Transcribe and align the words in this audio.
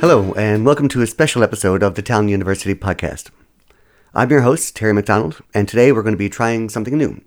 Hello, 0.00 0.32
and 0.32 0.64
welcome 0.64 0.88
to 0.88 1.02
a 1.02 1.06
special 1.06 1.42
episode 1.42 1.82
of 1.82 1.94
the 1.94 2.02
Tallinn 2.02 2.30
University 2.30 2.74
podcast. 2.74 3.28
I'm 4.14 4.30
your 4.30 4.40
host, 4.40 4.74
Terry 4.74 4.94
McDonald, 4.94 5.42
and 5.52 5.68
today 5.68 5.92
we're 5.92 6.02
going 6.02 6.14
to 6.14 6.18
be 6.18 6.30
trying 6.30 6.70
something 6.70 6.96
new. 6.96 7.20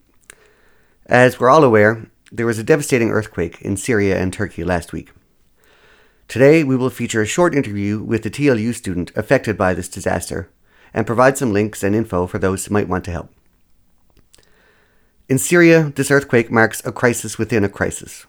As 1.05 1.39
we're 1.39 1.51
all 1.51 1.63
aware, 1.63 2.07
there 2.31 2.47
was 2.47 2.57
a 2.57 2.63
devastating 2.63 3.11
earthquake 3.11 3.61
in 3.61 3.77
Syria 3.77 4.19
and 4.19 4.33
Turkey 4.33 4.63
last 4.63 4.91
week. 4.91 5.11
Today, 6.27 6.63
we 6.63 6.75
will 6.75 6.89
feature 6.89 7.21
a 7.21 7.27
short 7.27 7.53
interview 7.53 8.01
with 8.01 8.25
a 8.25 8.31
TLU 8.31 8.73
student 8.73 9.11
affected 9.15 9.55
by 9.55 9.75
this 9.75 9.87
disaster 9.87 10.49
and 10.95 11.05
provide 11.05 11.37
some 11.37 11.53
links 11.53 11.83
and 11.83 11.95
info 11.95 12.25
for 12.25 12.39
those 12.39 12.65
who 12.65 12.73
might 12.73 12.89
want 12.89 13.05
to 13.05 13.11
help. 13.11 13.29
In 15.29 15.37
Syria, 15.37 15.93
this 15.95 16.09
earthquake 16.09 16.49
marks 16.49 16.83
a 16.83 16.91
crisis 16.91 17.37
within 17.37 17.63
a 17.63 17.69
crisis. 17.69 18.25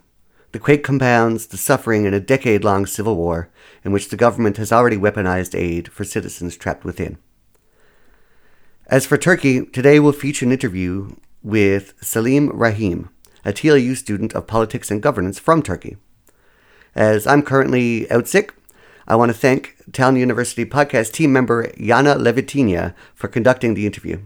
The 0.55 0.61
quake 0.61 0.85
compounds 0.85 1.49
the 1.49 1.57
suffering 1.57 2.05
in 2.05 2.15
a 2.15 2.21
decade 2.21 2.63
long 2.63 2.87
civil 2.87 3.17
war 3.17 3.51
in 3.85 3.91
which 3.91 4.11
the 4.11 4.17
government 4.17 4.57
has 4.59 4.71
already 4.71 4.97
weaponized 4.97 5.59
aid 5.59 5.89
for 5.89 6.05
citizens 6.05 6.57
trapped 6.57 6.85
within. 6.85 7.19
As 8.87 9.05
for 9.05 9.19
Turkey, 9.19 9.67
today 9.67 9.99
we'll 9.99 10.13
feature 10.13 10.47
an 10.47 10.53
interview 10.53 11.17
with 11.43 11.95
Salim 12.01 12.51
Rahim, 12.51 13.09
a 13.45 13.53
TLU 13.53 13.97
student 13.97 14.33
of 14.33 14.47
politics 14.47 14.93
and 14.93 15.03
governance 15.03 15.41
from 15.41 15.61
Turkey. 15.61 15.97
As 16.95 17.27
I'm 17.27 17.43
currently 17.43 18.09
out 18.09 18.29
sick, 18.29 18.55
I 19.09 19.17
want 19.17 19.33
to 19.33 19.37
thank 19.37 19.75
Tallinn 19.91 20.21
University 20.21 20.65
podcast 20.65 21.11
team 21.11 21.33
member 21.33 21.67
Yana 21.71 22.17
Levitinia 22.17 22.95
for 23.13 23.27
conducting 23.27 23.75
the 23.75 23.87
interview. 23.87 24.21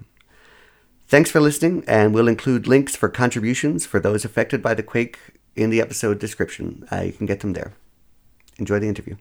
Thanks 1.06 1.30
for 1.30 1.40
listening, 1.40 1.84
and 1.88 2.12
we'll 2.12 2.28
include 2.28 2.66
links 2.66 2.94
for 2.94 3.08
contributions 3.08 3.86
for 3.86 3.98
those 3.98 4.26
affected 4.26 4.62
by 4.62 4.74
the 4.74 4.82
quake 4.82 5.18
in 5.58 5.70
the 5.70 5.80
episode 5.80 6.18
description. 6.20 6.86
Uh, 6.90 7.00
you 7.00 7.12
can 7.12 7.26
get 7.26 7.40
them 7.40 7.52
there. 7.52 7.72
Enjoy 8.58 8.78
the 8.78 8.88
interview. 8.88 9.16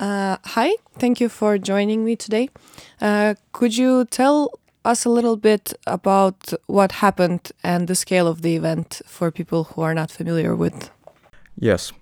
Uh, 0.00 0.36
hi, 0.46 0.74
thank 0.98 1.20
you 1.20 1.28
for 1.28 1.58
joining 1.58 2.04
me 2.04 2.16
today. 2.16 2.48
Uh, 3.00 3.34
could 3.52 3.76
you 3.76 4.06
tell 4.06 4.50
us 4.84 5.04
a 5.04 5.10
little 5.10 5.36
bit 5.36 5.74
about 5.86 6.52
what 6.66 6.92
happened 6.92 7.52
and 7.62 7.86
the 7.86 7.94
scale 7.94 8.26
of 8.26 8.42
the 8.42 8.56
event 8.56 9.02
for 9.06 9.30
people 9.30 9.64
who 9.64 9.82
are 9.82 9.94
not 9.94 10.10
familiar 10.10 10.56
with? 10.56 10.90
Yes. 11.56 11.92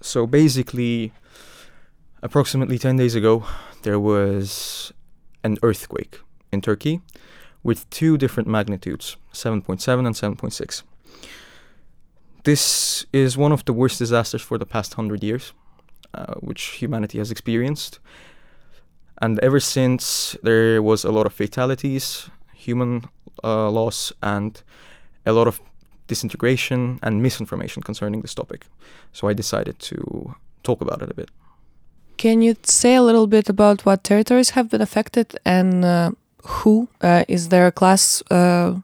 So 0.00 0.26
basically, 0.26 1.12
approximately 2.22 2.78
10 2.78 2.96
days 2.96 3.14
ago, 3.14 3.44
there 3.82 4.00
was 4.00 4.92
an 5.42 5.56
earthquake 5.62 6.18
in 6.52 6.60
Turkey 6.60 7.00
with 7.66 7.90
two 7.90 8.16
different 8.16 8.48
magnitudes 8.48 9.16
7.7 9.32 10.06
and 10.06 10.14
7.6. 10.14 10.82
This 12.44 13.06
is 13.12 13.36
one 13.36 13.52
of 13.52 13.64
the 13.64 13.72
worst 13.72 13.98
disasters 13.98 14.40
for 14.40 14.56
the 14.56 14.64
past 14.64 14.94
hundred 14.94 15.24
years, 15.24 15.52
uh, 16.14 16.34
which 16.34 16.62
humanity 16.80 17.18
has 17.18 17.30
experienced. 17.32 17.98
And 19.20 19.40
ever 19.40 19.58
since, 19.58 20.36
there 20.44 20.80
was 20.80 21.04
a 21.04 21.10
lot 21.10 21.26
of 21.26 21.32
fatalities, 21.32 22.30
human 22.54 23.08
uh, 23.42 23.68
loss, 23.70 24.12
and 24.22 24.62
a 25.24 25.32
lot 25.32 25.48
of 25.48 25.60
disintegration 26.06 27.00
and 27.02 27.20
misinformation 27.20 27.82
concerning 27.82 28.20
this 28.22 28.34
topic. 28.34 28.66
So 29.12 29.26
I 29.26 29.32
decided 29.32 29.80
to 29.90 30.36
talk 30.62 30.80
about 30.80 31.02
it 31.02 31.10
a 31.10 31.14
bit. 31.14 31.30
Can 32.16 32.42
you 32.42 32.54
say 32.62 32.94
a 32.94 33.02
little 33.02 33.26
bit 33.26 33.48
about 33.48 33.84
what 33.84 34.04
territories 34.04 34.50
have 34.50 34.70
been 34.70 34.80
affected 34.80 35.36
and 35.44 35.84
uh, 35.84 36.10
who? 36.46 36.88
Uh, 37.00 37.24
is 37.28 37.48
there 37.48 37.66
a 37.66 37.72
class 37.72 38.22
uh, 38.30 38.80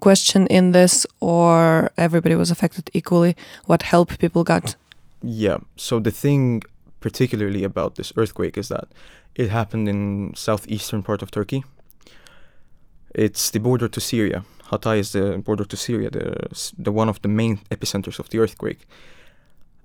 question 0.00 0.46
in 0.48 0.72
this, 0.72 1.06
or 1.20 1.90
everybody 1.96 2.34
was 2.34 2.50
affected 2.50 2.90
equally? 2.92 3.36
What 3.66 3.82
help 3.82 4.18
people 4.18 4.44
got? 4.44 4.76
Yeah. 5.22 5.58
So 5.76 6.00
the 6.00 6.10
thing, 6.10 6.62
particularly 7.00 7.64
about 7.64 7.94
this 7.94 8.12
earthquake, 8.16 8.58
is 8.58 8.68
that 8.68 8.88
it 9.34 9.50
happened 9.50 9.88
in 9.88 10.32
southeastern 10.34 11.02
part 11.02 11.22
of 11.22 11.30
Turkey. 11.30 11.64
It's 13.14 13.50
the 13.50 13.60
border 13.60 13.88
to 13.88 14.00
Syria. 14.00 14.44
Hatay 14.70 14.98
is 14.98 15.12
the 15.12 15.38
border 15.38 15.64
to 15.64 15.76
Syria, 15.76 16.10
the 16.10 16.34
the 16.78 16.92
one 16.92 17.08
of 17.08 17.20
the 17.20 17.28
main 17.28 17.58
epicenters 17.70 18.18
of 18.18 18.28
the 18.28 18.38
earthquake. 18.38 18.86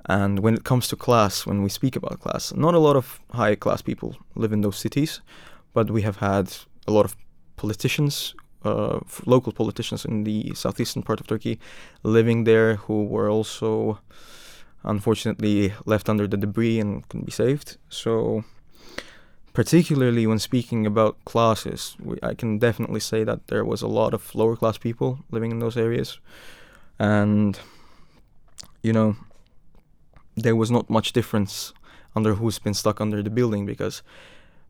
And 0.06 0.40
when 0.40 0.56
it 0.56 0.64
comes 0.64 0.88
to 0.88 0.96
class, 0.96 1.46
when 1.46 1.62
we 1.62 1.70
speak 1.70 1.96
about 1.96 2.20
class, 2.20 2.54
not 2.54 2.74
a 2.74 2.80
lot 2.80 2.96
of 2.96 3.20
high 3.32 3.56
class 3.56 3.82
people 3.82 4.16
live 4.36 4.54
in 4.54 4.62
those 4.62 4.78
cities, 4.78 5.22
but 5.74 5.92
we 5.92 6.02
have 6.02 6.18
had 6.18 6.58
a 6.90 6.92
lot 6.92 7.06
of 7.06 7.16
politicians, 7.56 8.36
uh, 8.66 9.00
local 9.26 9.54
politicians 9.54 10.06
in 10.06 10.24
the 10.24 10.54
southeastern 10.56 11.04
part 11.04 11.20
of 11.22 11.28
Turkey, 11.28 11.60
living 12.04 12.44
there 12.44 12.76
who 12.76 13.06
were 13.06 13.30
also 13.30 14.00
unfortunately 14.84 15.74
left 15.86 16.10
under 16.10 16.28
the 16.28 16.38
debris 16.38 16.80
and 16.80 17.08
couldn't 17.10 17.26
be 17.26 17.32
saved. 17.32 17.78
So, 17.90 18.44
particularly 19.54 20.26
when 20.28 20.40
speaking 20.40 20.86
about 20.86 21.24
classes, 21.26 21.96
we, 22.00 22.18
I 22.24 22.34
can 22.34 22.60
definitely 22.60 23.00
say 23.00 23.24
that 23.24 23.48
there 23.48 23.66
was 23.66 23.82
a 23.82 23.88
lot 23.88 24.14
of 24.14 24.34
lower 24.36 24.56
class 24.56 24.78
people 24.78 25.20
living 25.32 25.52
in 25.52 25.60
those 25.60 25.78
areas, 25.78 26.20
and 26.98 27.60
you 28.84 28.94
know, 28.94 29.16
there 30.36 30.56
was 30.56 30.72
not 30.72 30.90
much 30.90 31.14
difference 31.14 31.74
under 32.16 32.36
who's 32.36 32.60
been 32.60 32.74
stuck 32.74 33.02
under 33.02 33.22
the 33.22 33.30
building 33.30 33.66
because 33.66 34.02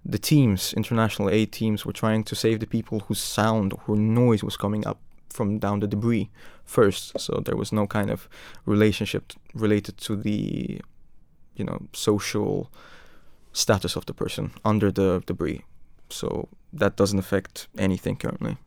the 0.06 0.18
teams, 0.18 0.74
international 0.74 1.30
aid 1.30 1.52
teams, 1.52 1.86
were 1.86 1.94
trying 1.94 2.24
to 2.24 2.36
save 2.36 2.60
the 2.60 2.68
people 2.68 3.02
whose 3.02 3.20
sound 3.20 3.74
or 3.88 3.96
noise 3.96 4.44
was 4.44 4.58
coming 4.58 4.88
up 4.88 5.00
from 5.30 5.60
down 5.60 5.80
the 5.80 5.88
debris 5.88 6.30
first. 6.66 7.20
So 7.20 7.42
there 7.46 7.56
was 7.56 7.72
no 7.72 7.88
kind 7.88 8.10
of 8.10 8.28
relationship 8.66 9.34
related 9.54 9.98
to 9.98 10.16
the, 10.16 10.82
you 11.56 11.66
know, 11.66 11.88
social 11.94 12.72
status 13.54 13.96
of 13.96 14.06
the 14.06 14.14
person 14.14 14.52
under 14.64 14.92
the 14.92 15.22
debris. 15.26 15.64
So 16.10 16.48
that 16.74 16.96
doesn't 16.96 17.20
affect 17.20 17.68
anything 17.78 18.16
currently. 18.16 18.58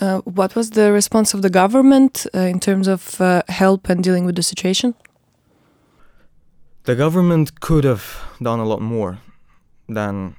Uh, 0.00 0.20
what 0.20 0.56
was 0.56 0.70
the 0.70 0.92
response 0.92 1.34
of 1.34 1.42
the 1.42 1.50
government 1.50 2.26
uh, 2.34 2.40
in 2.40 2.58
terms 2.58 2.88
of 2.88 3.20
uh, 3.20 3.42
help 3.48 3.88
and 3.88 4.02
dealing 4.02 4.24
with 4.24 4.34
the 4.34 4.42
situation? 4.42 4.94
The 6.84 6.96
government 6.96 7.60
could 7.60 7.84
have 7.84 8.04
done 8.42 8.60
a 8.60 8.64
lot 8.64 8.82
more 8.82 9.18
than 9.88 10.36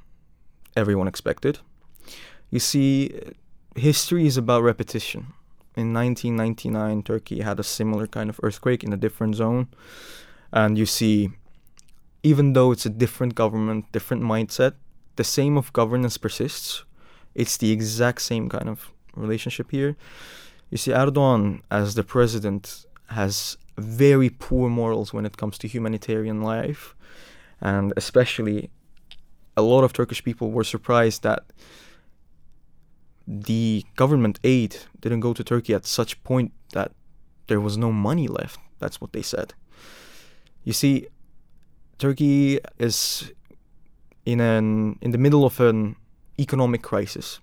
everyone 0.76 1.08
expected. 1.08 1.60
You 2.50 2.60
see, 2.60 3.20
history 3.76 4.26
is 4.28 4.38
about 4.38 4.64
repetition. 4.64 5.34
In 5.76 5.94
1999, 5.94 7.04
Turkey 7.04 7.42
had 7.42 7.60
a 7.60 7.64
similar 7.64 8.08
kind 8.08 8.30
of 8.30 8.40
earthquake 8.44 8.84
in 8.84 8.94
a 8.94 8.98
different 8.98 9.36
zone. 9.36 9.68
And 10.52 10.78
you 10.78 10.86
see, 10.86 11.32
even 12.24 12.54
though 12.54 12.72
it's 12.72 12.86
a 12.86 12.90
different 12.90 13.36
government, 13.36 13.92
different 13.92 14.24
mindset, 14.24 14.74
the 15.16 15.24
same 15.24 15.58
of 15.58 15.74
governance 15.74 16.18
persists. 16.18 16.84
It's 17.34 17.58
the 17.58 17.72
exact 17.72 18.22
same 18.22 18.50
kind 18.50 18.70
of 18.70 18.92
relationship 19.16 19.72
here. 19.72 19.96
You 20.70 20.78
see, 20.78 20.92
Erdogan, 20.92 21.62
as 21.70 21.96
the 21.96 22.04
president, 22.04 22.86
has 23.10 23.58
very 23.78 24.30
poor 24.30 24.70
morals 24.70 25.14
when 25.14 25.26
it 25.26 25.38
comes 25.38 25.58
to 25.60 25.68
humanitarian 25.68 26.42
life, 26.42 26.96
and 27.62 27.94
especially 27.98 28.70
a 29.58 29.62
lot 29.62 29.84
of 29.84 29.94
Turkish 29.94 30.24
people 30.24 30.52
were 30.52 30.64
surprised 30.64 31.24
that 31.24 31.44
the 33.28 33.84
government 33.96 34.40
aid 34.44 34.78
didn't 35.00 35.22
go 35.22 35.34
to 35.34 35.44
Turkey 35.44 35.74
at 35.74 35.86
such 35.86 36.22
point 36.24 36.52
that 36.74 36.92
there 37.48 37.60
was 37.60 37.78
no 37.78 37.92
money 37.92 38.28
left. 38.28 38.60
That's 38.80 39.02
what 39.02 39.14
they 39.14 39.22
said. 39.22 39.54
You 40.64 40.74
see, 40.74 41.08
Turkey 41.98 42.60
is 42.78 43.32
in 44.26 44.40
an 44.40 44.98
in 45.02 45.12
the 45.12 45.18
middle 45.18 45.46
of 45.46 45.60
an 45.60 45.96
economic 46.40 46.82
crisis. 46.82 47.40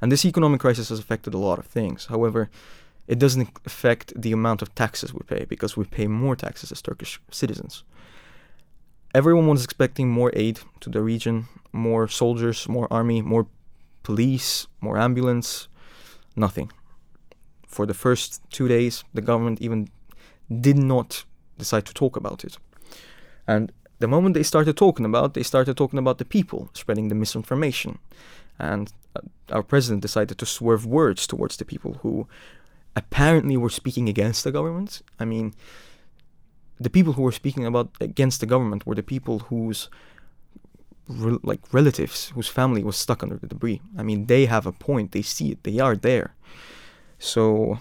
And 0.00 0.12
this 0.12 0.24
economic 0.24 0.60
crisis 0.60 0.90
has 0.90 1.00
affected 1.00 1.34
a 1.34 1.38
lot 1.38 1.58
of 1.58 1.66
things. 1.66 2.06
However, 2.06 2.50
it 3.08 3.18
doesn't 3.18 3.48
affect 3.64 4.12
the 4.20 4.32
amount 4.32 4.62
of 4.62 4.72
taxes 4.74 5.12
we 5.12 5.20
pay 5.26 5.44
because 5.46 5.76
we 5.76 5.84
pay 5.84 6.06
more 6.06 6.36
taxes 6.36 6.70
as 6.70 6.82
Turkish 6.82 7.20
citizens 7.30 7.82
everyone 9.14 9.48
was 9.48 9.64
expecting 9.64 10.08
more 10.08 10.30
aid 10.34 10.60
to 10.80 10.90
the 10.90 11.02
region, 11.02 11.46
more 11.72 12.08
soldiers, 12.08 12.68
more 12.68 12.92
army, 12.92 13.22
more 13.22 13.46
police, 14.02 14.66
more 14.80 14.98
ambulance. 14.98 15.68
Nothing. 16.36 16.70
For 17.66 17.86
the 17.86 17.94
first 17.94 18.40
two 18.50 18.68
days, 18.68 19.04
the 19.12 19.22
government 19.22 19.60
even 19.60 19.88
did 20.60 20.78
not 20.78 21.24
decide 21.58 21.84
to 21.86 21.94
talk 21.94 22.16
about 22.16 22.44
it. 22.44 22.58
And 23.46 23.72
the 23.98 24.08
moment 24.08 24.34
they 24.34 24.42
started 24.42 24.76
talking 24.76 25.04
about, 25.04 25.34
they 25.34 25.42
started 25.42 25.76
talking 25.76 25.98
about 25.98 26.18
the 26.18 26.24
people 26.24 26.70
spreading 26.72 27.08
the 27.08 27.14
misinformation. 27.14 27.98
And 28.58 28.92
uh, 29.16 29.20
our 29.50 29.62
president 29.62 30.02
decided 30.02 30.38
to 30.38 30.46
swerve 30.46 30.86
words 30.86 31.26
towards 31.26 31.56
the 31.56 31.64
people 31.64 31.94
who 32.02 32.28
apparently 32.94 33.56
were 33.56 33.70
speaking 33.70 34.08
against 34.08 34.44
the 34.44 34.52
government. 34.52 35.02
I 35.18 35.24
mean, 35.24 35.54
the 36.80 36.90
people 36.90 37.14
who 37.14 37.22
were 37.22 37.32
speaking 37.32 37.66
about 37.66 37.90
against 38.00 38.40
the 38.40 38.46
government 38.46 38.86
were 38.86 38.94
the 38.94 39.02
people 39.02 39.40
whose 39.50 39.88
re- 41.08 41.38
like 41.42 41.60
relatives 41.72 42.30
whose 42.34 42.48
family 42.48 42.82
was 42.84 42.96
stuck 42.96 43.22
under 43.22 43.36
the 43.36 43.46
debris. 43.46 43.80
I 43.96 44.02
mean, 44.02 44.26
they 44.26 44.46
have 44.46 44.66
a 44.66 44.72
point. 44.72 45.12
They 45.12 45.22
see 45.22 45.52
it. 45.52 45.64
They 45.64 45.78
are 45.80 45.96
there. 45.96 46.34
So 47.18 47.80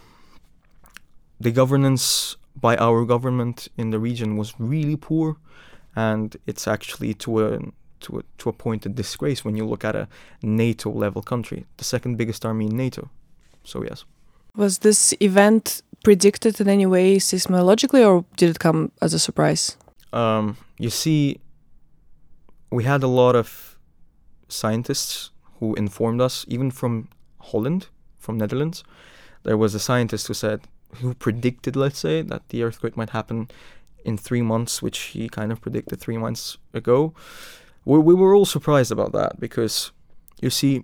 the 1.39 1.51
governance 1.51 2.37
by 2.59 2.75
our 2.77 3.05
government 3.05 3.67
in 3.77 3.91
the 3.91 3.99
region 3.99 4.35
was 4.37 4.53
really 4.57 4.95
poor, 4.95 5.37
and 5.95 6.35
it's 6.47 6.67
actually 6.67 7.13
to 7.15 7.45
a 7.45 7.59
to 7.99 8.19
a, 8.19 8.23
to 8.39 8.49
a 8.49 8.53
point 8.53 8.85
a 8.85 8.89
disgrace 8.89 9.43
when 9.43 9.55
you 9.55 9.65
look 9.65 9.83
at 9.83 9.95
a 9.95 10.07
NATO 10.41 10.91
level 10.91 11.21
country, 11.21 11.65
the 11.77 11.83
second 11.83 12.17
biggest 12.17 12.45
army 12.45 12.65
in 12.65 12.77
NATO. 12.77 13.09
So 13.63 13.83
yes. 13.83 14.05
Was 14.55 14.79
this 14.79 15.13
event 15.19 15.83
predicted 16.03 16.59
in 16.61 16.67
any 16.67 16.85
way 16.85 17.17
seismologically, 17.17 18.05
or 18.05 18.25
did 18.37 18.49
it 18.49 18.59
come 18.59 18.91
as 19.01 19.13
a 19.13 19.19
surprise? 19.19 19.77
Um, 20.13 20.57
you 20.79 20.89
see, 20.89 21.39
we 22.71 22.83
had 22.83 23.03
a 23.03 23.07
lot 23.07 23.35
of 23.35 23.77
scientists 24.47 25.31
who 25.59 25.75
informed 25.75 26.21
us, 26.21 26.45
even 26.47 26.71
from 26.71 27.09
Holland, 27.39 27.87
from 28.17 28.37
Netherlands. 28.37 28.83
There 29.43 29.57
was 29.57 29.75
a 29.75 29.79
scientist 29.79 30.27
who 30.27 30.33
said, 30.33 30.61
who 30.95 31.13
predicted, 31.13 31.75
let's 31.75 31.99
say, 31.99 32.21
that 32.21 32.49
the 32.49 32.63
earthquake 32.63 32.95
might 32.95 33.09
happen 33.11 33.49
in 34.05 34.17
three 34.17 34.41
months, 34.41 34.81
which 34.81 34.99
he 34.99 35.27
kind 35.29 35.51
of 35.51 35.61
predicted 35.61 35.99
three 35.99 36.17
months 36.17 36.57
ago. 36.73 37.13
We, 37.85 37.99
we 37.99 38.13
were 38.13 38.33
all 38.35 38.45
surprised 38.45 38.91
about 38.91 39.11
that 39.13 39.39
because, 39.39 39.91
you 40.41 40.49
see, 40.49 40.83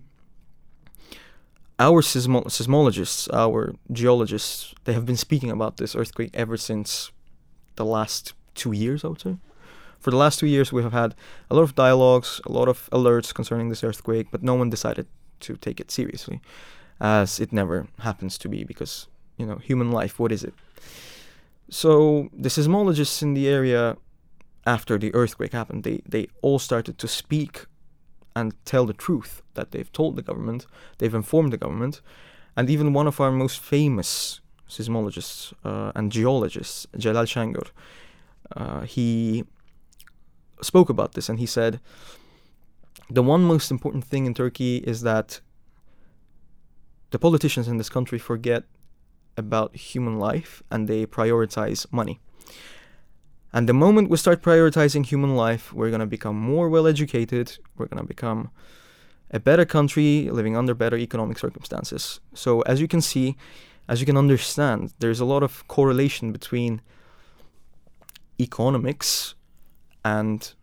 our 1.88 2.02
seismo- 2.02 2.48
seismologists, 2.58 3.22
our 3.34 3.76
geologists, 3.92 4.74
they 4.86 4.94
have 4.94 5.06
been 5.06 5.18
speaking 5.18 5.52
about 5.52 5.74
this 5.78 5.96
earthquake 5.96 6.32
ever 6.34 6.58
since 6.58 7.12
the 7.76 7.86
last 7.86 8.34
two 8.56 8.72
years, 8.72 9.04
I 9.04 9.10
would 9.10 9.22
say. 9.22 9.36
For 10.00 10.12
the 10.12 10.22
last 10.24 10.40
two 10.40 10.48
years, 10.56 10.72
we 10.72 10.84
have 10.84 10.94
had 10.94 11.12
a 11.50 11.56
lot 11.56 11.64
of 11.64 11.76
dialogues, 11.76 12.42
a 12.46 12.52
lot 12.52 12.68
of 12.70 12.90
alerts 12.92 13.34
concerning 13.34 13.68
this 13.70 13.84
earthquake, 13.84 14.28
but 14.32 14.44
no 14.44 14.56
one 14.56 14.70
decided 14.70 15.08
to 15.42 15.58
take 15.58 15.80
it 15.84 15.92
seriously, 15.92 16.40
as 17.00 17.40
it 17.40 17.52
never 17.52 17.88
happens 18.00 18.38
to 18.38 18.48
be, 18.50 18.64
because, 18.64 19.08
you 19.38 19.46
know, 19.46 19.58
human 19.70 19.92
life, 19.92 20.20
what 20.20 20.32
is 20.32 20.44
it? 20.44 20.54
So 21.70 22.30
the 22.46 22.50
seismologists 22.50 23.22
in 23.22 23.34
the 23.34 23.48
area 23.48 23.98
after 24.66 24.98
the 24.98 25.14
earthquake 25.14 25.52
happened, 25.52 25.84
they, 25.84 26.02
they 26.08 26.28
all 26.42 26.60
started 26.60 26.98
to 26.98 27.08
speak 27.08 27.66
and 28.36 28.54
tell 28.66 28.86
the 28.86 28.94
truth 28.94 29.42
that 29.54 29.72
they've 29.72 29.92
told 29.92 30.16
the 30.16 30.22
government, 30.22 30.66
they've 30.98 31.14
informed 31.14 31.54
the 31.54 31.58
government, 31.58 32.02
and 32.56 32.70
even 32.70 32.94
one 32.94 33.08
of 33.08 33.20
our 33.20 33.32
most 33.32 33.60
famous 33.60 34.42
seismologists 34.70 35.54
uh, 35.64 35.92
and 35.96 36.12
geologists, 36.12 36.88
Celal 36.98 37.26
Şengör, 37.26 37.70
uh, 38.56 38.82
he 38.82 39.44
spoke 40.62 40.90
about 40.90 41.14
this 41.14 41.30
and 41.30 41.40
he 41.40 41.46
said, 41.46 41.80
the 43.10 43.24
one 43.24 43.44
most 43.44 43.70
important 43.70 44.04
thing 44.04 44.26
in 44.26 44.34
Turkey 44.34 44.78
is 44.78 45.02
that 45.02 45.42
the 47.12 47.20
politicians 47.20 47.68
in 47.68 47.78
this 47.78 47.90
country 47.90 48.18
forget 48.18 48.64
about 49.38 49.76
human 49.76 50.20
life 50.20 50.64
and 50.72 50.88
they 50.88 51.06
prioritize 51.06 51.86
money. 51.92 52.20
And 53.54 53.70
the 53.70 53.74
moment 53.74 54.10
we 54.10 54.18
start 54.18 54.42
prioritizing 54.42 55.06
human 55.06 55.36
life, 55.36 55.72
we're 55.72 55.90
going 55.90 56.00
to 56.00 56.08
become 56.08 56.36
more 56.36 56.70
well 56.70 56.88
educated, 56.88 57.58
we're 57.78 57.86
going 57.86 58.02
to 58.02 58.08
become 58.08 58.50
a 59.30 59.40
better 59.40 59.66
country 59.66 60.30
living 60.32 60.58
under 60.58 60.74
better 60.74 60.98
economic 60.98 61.38
circumstances. 61.38 62.20
So, 62.34 62.62
as 62.62 62.82
you 62.82 62.88
can 62.88 63.02
see, 63.02 63.36
as 63.88 64.00
you 64.00 64.06
can 64.06 64.18
understand, 64.18 64.94
there's 65.00 65.20
a 65.20 65.26
lot 65.26 65.44
of 65.44 65.68
correlation 65.68 66.32
between 66.32 66.82
economics 68.40 69.36
and 70.04 70.54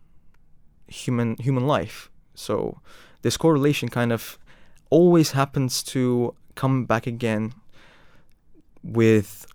human 0.87 1.37
human 1.37 1.65
life. 1.65 2.09
So, 2.35 2.81
this 3.21 3.37
correlation 3.37 3.87
kind 3.87 4.11
of 4.11 4.37
always 4.89 5.31
happens 5.31 5.81
to 5.83 6.35
come 6.55 6.85
back 6.85 7.07
again 7.07 7.53
with 8.83 9.45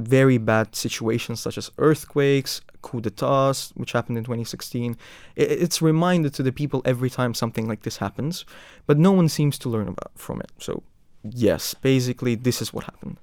very 0.00 0.38
bad 0.38 0.74
situations 0.74 1.40
such 1.40 1.58
as 1.58 1.70
earthquakes, 1.78 2.60
coup 2.82 3.00
d'etats, 3.00 3.72
which 3.74 3.92
happened 3.92 4.18
in 4.18 4.24
2016. 4.24 4.96
It's 5.36 5.82
reminded 5.82 6.34
to 6.34 6.42
the 6.42 6.52
people 6.52 6.82
every 6.84 7.10
time 7.10 7.34
something 7.34 7.68
like 7.68 7.82
this 7.82 7.98
happens, 7.98 8.44
but 8.86 8.98
no 8.98 9.12
one 9.12 9.28
seems 9.28 9.58
to 9.58 9.68
learn 9.68 9.88
about 9.88 10.12
from 10.14 10.40
it. 10.40 10.50
So, 10.58 10.82
yes, 11.22 11.74
basically, 11.74 12.34
this 12.34 12.62
is 12.62 12.72
what 12.72 12.84
happened. 12.84 13.18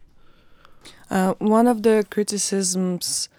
Uh, 1.10 1.34
one 1.40 1.68
of 1.68 1.84
the 1.84 2.06
criticisms 2.10 3.30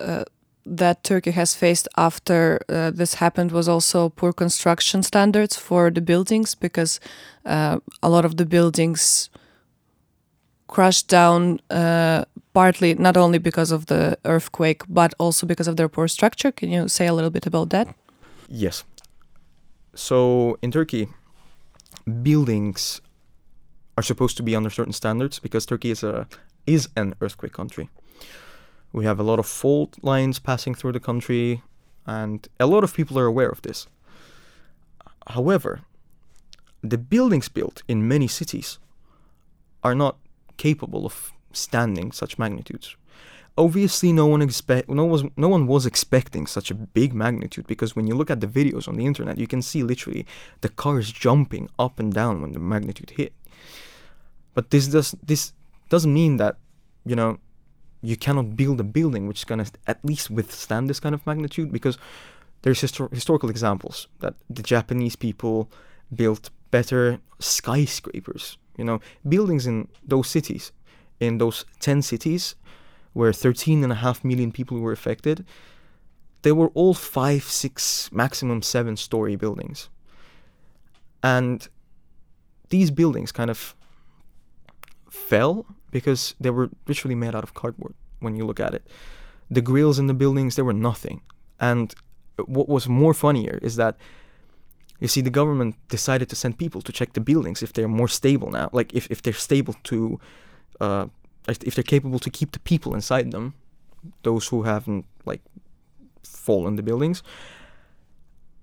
uh, 0.00 0.24
that 0.66 1.02
Turkey 1.02 1.30
has 1.30 1.54
faced 1.54 1.88
after 1.96 2.60
uh, 2.68 2.90
this 2.90 3.14
happened 3.14 3.52
was 3.52 3.68
also 3.68 4.10
poor 4.10 4.32
construction 4.32 5.02
standards 5.02 5.56
for 5.56 5.90
the 5.90 6.00
buildings 6.00 6.54
because 6.54 7.00
uh, 7.46 7.78
a 8.02 8.08
lot 8.08 8.24
of 8.24 8.36
the 8.36 8.44
buildings 8.44 9.30
crushed 10.68 11.08
down 11.08 11.60
uh, 11.70 12.24
partly 12.52 12.94
not 12.94 13.16
only 13.16 13.38
because 13.38 13.72
of 13.72 13.86
the 13.86 14.16
earthquake 14.24 14.82
but 14.88 15.14
also 15.18 15.46
because 15.46 15.68
of 15.68 15.76
their 15.76 15.88
poor 15.88 16.08
structure. 16.08 16.52
Can 16.52 16.70
you 16.70 16.88
say 16.88 17.06
a 17.06 17.12
little 17.12 17.30
bit 17.30 17.46
about 17.46 17.70
that? 17.70 17.88
Yes. 18.48 18.84
So 19.94 20.58
in 20.62 20.70
Turkey, 20.70 21.08
buildings 22.22 23.00
are 23.96 24.02
supposed 24.02 24.36
to 24.36 24.42
be 24.42 24.54
under 24.54 24.70
certain 24.70 24.92
standards 24.92 25.40
because 25.40 25.66
Turkey 25.66 25.90
is 25.90 26.02
a 26.02 26.26
is 26.66 26.88
an 26.94 27.14
earthquake 27.20 27.52
country. 27.52 27.88
We 28.92 29.04
have 29.04 29.18
a 29.20 29.22
lot 29.22 29.38
of 29.38 29.46
fault 29.46 29.96
lines 30.02 30.38
passing 30.38 30.74
through 30.74 30.92
the 30.92 31.00
country, 31.00 31.62
and 32.06 32.48
a 32.60 32.66
lot 32.66 32.84
of 32.84 32.94
people 32.94 33.18
are 33.18 33.26
aware 33.26 33.48
of 33.48 33.60
this. 33.62 33.88
However, 35.26 35.80
the 36.82 36.98
buildings 36.98 37.48
built 37.48 37.82
in 37.88 38.08
many 38.08 38.28
cities 38.28 38.78
are 39.82 39.94
not 39.94 40.16
capable 40.58 41.06
of 41.06 41.32
standing 41.52 42.12
such 42.12 42.38
magnitudes. 42.38 42.96
Obviously, 43.56 44.12
no 44.12 44.26
one 44.26 44.42
expect 44.42 44.88
no 44.88 45.04
was 45.04 45.24
no 45.36 45.48
one 45.48 45.66
was 45.66 45.84
expecting 45.84 46.46
such 46.46 46.70
a 46.70 46.74
big 46.74 47.12
magnitude 47.12 47.66
because 47.66 47.96
when 47.96 48.06
you 48.06 48.14
look 48.14 48.30
at 48.30 48.40
the 48.40 48.46
videos 48.46 48.86
on 48.86 48.94
the 48.94 49.06
internet, 49.06 49.38
you 49.38 49.48
can 49.48 49.62
see 49.62 49.82
literally 49.82 50.26
the 50.60 50.68
cars 50.68 51.10
jumping 51.10 51.68
up 51.76 51.98
and 51.98 52.12
down 52.12 52.40
when 52.40 52.52
the 52.52 52.60
magnitude 52.60 53.10
hit. 53.10 53.32
But 54.54 54.70
this 54.70 54.86
does 54.86 55.16
this 55.26 55.52
doesn't 55.88 56.12
mean 56.12 56.36
that 56.36 56.56
you 57.04 57.16
know 57.16 57.38
you 58.00 58.16
cannot 58.16 58.56
build 58.56 58.78
a 58.78 58.84
building 58.84 59.26
which 59.26 59.40
is 59.40 59.44
gonna 59.44 59.66
at 59.88 60.04
least 60.04 60.30
withstand 60.30 60.88
this 60.88 61.00
kind 61.00 61.14
of 61.14 61.26
magnitude 61.26 61.72
because 61.72 61.98
there's 62.62 62.80
histor- 62.80 63.12
historical 63.12 63.50
examples 63.50 64.06
that 64.20 64.34
the 64.48 64.62
Japanese 64.62 65.16
people 65.16 65.68
built 66.14 66.50
better 66.70 67.18
skyscrapers 67.40 68.56
you 68.78 68.84
know, 68.84 69.00
buildings 69.28 69.66
in 69.66 69.88
those 70.06 70.28
cities, 70.28 70.72
in 71.20 71.38
those 71.38 71.66
10 71.80 72.00
cities 72.02 72.54
where 73.12 73.32
13 73.32 73.82
and 73.82 73.92
a 73.92 73.96
half 73.96 74.24
million 74.24 74.52
people 74.52 74.78
were 74.78 74.92
affected, 74.92 75.44
they 76.42 76.52
were 76.52 76.68
all 76.68 76.94
five, 76.94 77.42
six, 77.42 78.10
maximum 78.12 78.62
seven 78.62 78.96
story 78.96 79.36
buildings. 79.36 79.88
And 81.22 81.68
these 82.68 82.90
buildings 82.90 83.32
kind 83.32 83.50
of 83.50 83.74
fell 85.10 85.66
because 85.90 86.34
they 86.38 86.50
were 86.50 86.70
literally 86.86 87.14
made 87.14 87.34
out 87.34 87.42
of 87.42 87.54
cardboard 87.54 87.94
when 88.20 88.36
you 88.36 88.46
look 88.46 88.60
at 88.60 88.74
it. 88.74 88.86
The 89.50 89.62
grills 89.62 89.98
in 89.98 90.06
the 90.06 90.14
buildings, 90.14 90.54
they 90.54 90.62
were 90.62 90.72
nothing. 90.72 91.22
And 91.58 91.92
what 92.46 92.68
was 92.68 92.88
more 92.88 93.14
funnier 93.14 93.58
is 93.62 93.76
that 93.76 93.96
you 95.00 95.08
see, 95.08 95.20
the 95.20 95.30
government 95.30 95.76
decided 95.88 96.28
to 96.28 96.36
send 96.36 96.58
people 96.58 96.82
to 96.82 96.92
check 96.92 97.12
the 97.12 97.20
buildings 97.20 97.62
if 97.62 97.72
they're 97.72 97.88
more 97.88 98.08
stable 98.08 98.50
now, 98.50 98.68
like 98.72 98.92
if, 98.94 99.06
if 99.10 99.22
they're 99.22 99.32
stable 99.32 99.74
to, 99.84 100.18
uh, 100.80 101.06
if 101.46 101.74
they're 101.74 101.84
capable 101.84 102.18
to 102.18 102.30
keep 102.30 102.52
the 102.52 102.58
people 102.60 102.94
inside 102.94 103.30
them, 103.30 103.54
those 104.22 104.48
who 104.48 104.62
haven't 104.62 105.04
like 105.24 105.40
fallen 106.22 106.76
the 106.76 106.82
buildings. 106.82 107.22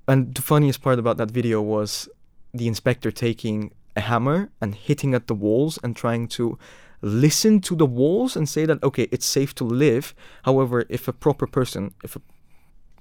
And 0.07 0.35
the 0.35 0.41
funniest 0.41 0.81
part 0.81 0.99
about 0.99 1.17
that 1.17 1.31
video 1.31 1.61
was 1.61 2.07
the 2.53 2.67
inspector 2.67 3.11
taking 3.11 3.73
a 3.95 4.01
hammer 4.01 4.49
and 4.61 4.75
hitting 4.75 5.13
at 5.13 5.27
the 5.27 5.33
walls 5.33 5.79
and 5.83 5.95
trying 5.95 6.27
to 6.27 6.59
listen 7.01 7.61
to 7.61 7.75
the 7.75 7.85
walls 7.85 8.35
and 8.35 8.47
say 8.47 8.65
that 8.65 8.83
okay, 8.83 9.07
it's 9.11 9.25
safe 9.25 9.55
to 9.55 9.63
live. 9.63 10.13
However, 10.43 10.85
if 10.89 11.07
a 11.07 11.13
proper 11.13 11.47
person, 11.47 11.93
if 12.03 12.15
a 12.15 12.21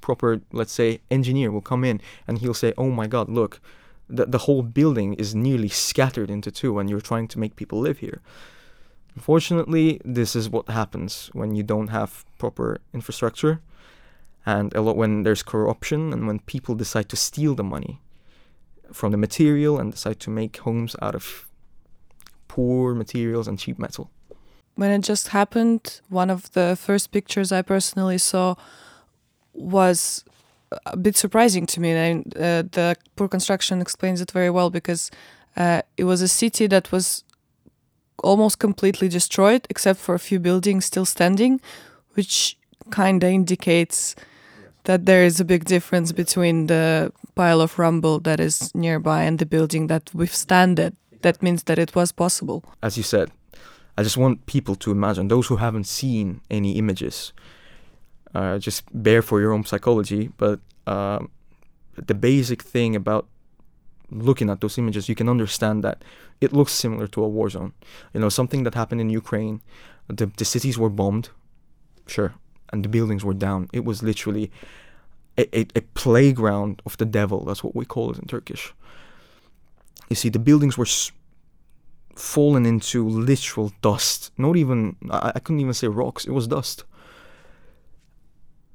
proper, 0.05 0.43
let's 0.53 0.71
say, 0.81 1.01
engineer 1.11 1.51
will 1.51 1.63
come 1.73 1.83
in 1.83 1.99
and 2.29 2.37
he'll 2.37 2.61
say, 2.63 2.75
oh 2.77 2.91
my 2.91 3.07
god, 3.07 3.27
look, 3.31 3.59
the, 4.17 4.27
the 4.27 4.43
whole 4.47 4.63
building 4.63 5.15
is 5.15 5.35
nearly 5.35 5.71
scattered 5.71 6.31
into 6.31 6.51
two 6.51 6.79
and 6.79 6.91
you're 6.91 7.01
trying 7.01 7.27
to 7.29 7.39
make 7.39 7.57
people 7.57 7.81
live 7.81 7.99
here. 8.01 8.21
Unfortunately, 9.15 10.03
this 10.05 10.37
is 10.37 10.51
what 10.51 10.69
happens 10.69 11.31
when 11.33 11.55
you 11.55 11.63
don't 11.63 11.89
have 11.89 12.27
proper 12.37 12.79
infrastructure 12.93 13.63
and 14.45 14.75
a 14.75 14.83
lot 14.83 14.99
when 14.99 15.23
there's 15.23 15.43
corruption 15.43 16.13
and 16.13 16.27
when 16.27 16.39
people 16.41 16.75
decide 16.75 17.09
to 17.09 17.17
steal 17.17 17.55
the 17.55 17.65
money 17.65 17.99
from 18.93 19.11
the 19.11 19.17
material 19.17 19.79
and 19.81 19.93
decide 19.93 20.21
to 20.21 20.29
make 20.29 20.59
homes 20.59 20.95
out 21.01 21.15
of 21.15 21.49
poor 22.47 22.95
materials 22.95 23.49
and 23.49 23.59
cheap 23.59 23.79
metal. 23.79 24.11
When 24.75 24.91
it 24.91 25.03
just 25.03 25.29
happened, 25.29 26.03
one 26.11 26.29
of 26.29 26.53
the 26.53 26.77
first 26.77 27.11
pictures 27.11 27.51
I 27.53 27.63
personally 27.63 28.19
saw 28.19 28.57
was 29.55 30.25
a 30.87 30.97
bit 30.97 31.17
surprising 31.17 31.67
to 31.67 31.81
me. 31.81 31.93
And 31.93 32.37
uh, 32.37 32.63
the 32.71 32.97
poor 33.17 33.29
construction 33.29 33.81
explains 33.81 34.21
it 34.21 34.31
very 34.31 34.51
well 34.51 34.71
because 34.71 35.11
uh, 35.57 35.83
it 35.97 36.05
was 36.05 36.21
a 36.21 36.29
city 36.29 36.67
that 36.67 36.93
was 36.93 37.25
almost 38.23 38.59
completely 38.59 39.09
destroyed, 39.09 39.67
except 39.71 40.01
for 40.01 40.15
a 40.15 40.19
few 40.19 40.41
buildings 40.41 40.85
still 40.85 41.05
standing, 41.05 41.61
which 42.15 42.57
kind 42.91 43.23
of 43.23 43.31
indicates 43.31 44.15
that 44.85 45.07
there 45.07 45.25
is 45.25 45.41
a 45.41 45.45
big 45.45 45.65
difference 45.65 46.13
between 46.13 46.67
the 46.67 47.13
pile 47.35 47.61
of 47.61 47.79
rubble 47.79 48.21
that 48.21 48.41
is 48.41 48.75
nearby 48.75 49.23
and 49.23 49.39
the 49.39 49.47
building 49.47 49.87
that 49.89 50.15
withstand 50.15 50.79
it. 50.79 50.95
That 51.23 51.43
means 51.43 51.63
that 51.65 51.79
it 51.79 51.95
was 51.95 52.13
possible. 52.13 52.63
As 52.83 52.97
you 52.97 53.03
said, 53.03 53.31
I 53.97 54.03
just 54.03 54.17
want 54.17 54.47
people 54.47 54.75
to 54.77 54.91
imagine 54.91 55.29
those 55.29 55.47
who 55.47 55.57
haven't 55.57 55.87
seen 55.87 56.41
any 56.51 56.73
images. 56.73 57.33
Uh, 58.35 58.59
just 58.59 58.83
bear 58.93 59.23
for 59.23 59.41
your 59.41 59.53
own 59.53 59.65
psychology, 59.65 60.31
but 60.37 60.59
um, 60.87 61.31
the 61.97 62.15
basic 62.15 62.63
thing 62.63 62.97
about 62.97 63.27
looking 64.11 64.51
at 64.51 64.61
those 64.61 64.77
images, 64.79 65.09
you 65.09 65.15
can 65.15 65.29
understand 65.29 65.85
that 65.85 66.03
it 66.41 66.53
looks 66.53 66.73
similar 66.73 67.07
to 67.07 67.23
a 67.23 67.29
war 67.29 67.49
zone. 67.49 67.73
You 68.13 68.21
know, 68.21 68.29
something 68.29 68.65
that 68.65 68.75
happened 68.75 69.01
in 69.01 69.11
Ukraine. 69.11 69.61
The 70.09 70.27
the 70.37 70.45
cities 70.45 70.77
were 70.79 70.91
bombed, 70.91 71.31
sure, 72.07 72.35
and 72.71 72.85
the 72.85 72.89
buildings 72.89 73.25
were 73.25 73.35
down. 73.35 73.69
It 73.73 73.85
was 73.85 74.03
literally 74.03 74.51
a, 75.39 75.45
a, 75.59 75.67
a 75.77 75.81
playground 75.95 76.83
of 76.85 76.97
the 76.97 77.07
devil. 77.07 77.45
That's 77.45 77.65
what 77.65 77.75
we 77.75 77.85
call 77.85 78.11
it 78.11 78.19
in 78.19 78.27
Turkish. 78.27 78.75
You 80.11 80.17
see, 80.17 80.29
the 80.29 80.39
buildings 80.39 80.77
were 80.77 80.85
s- 80.85 81.13
fallen 82.17 82.67
into 82.67 83.09
literal 83.09 83.73
dust. 83.81 84.33
Not 84.37 84.57
even 84.57 84.97
I, 85.11 85.33
I 85.37 85.39
couldn't 85.39 85.61
even 85.61 85.75
say 85.75 85.89
rocks. 85.89 86.27
It 86.27 86.33
was 86.33 86.47
dust. 86.47 86.85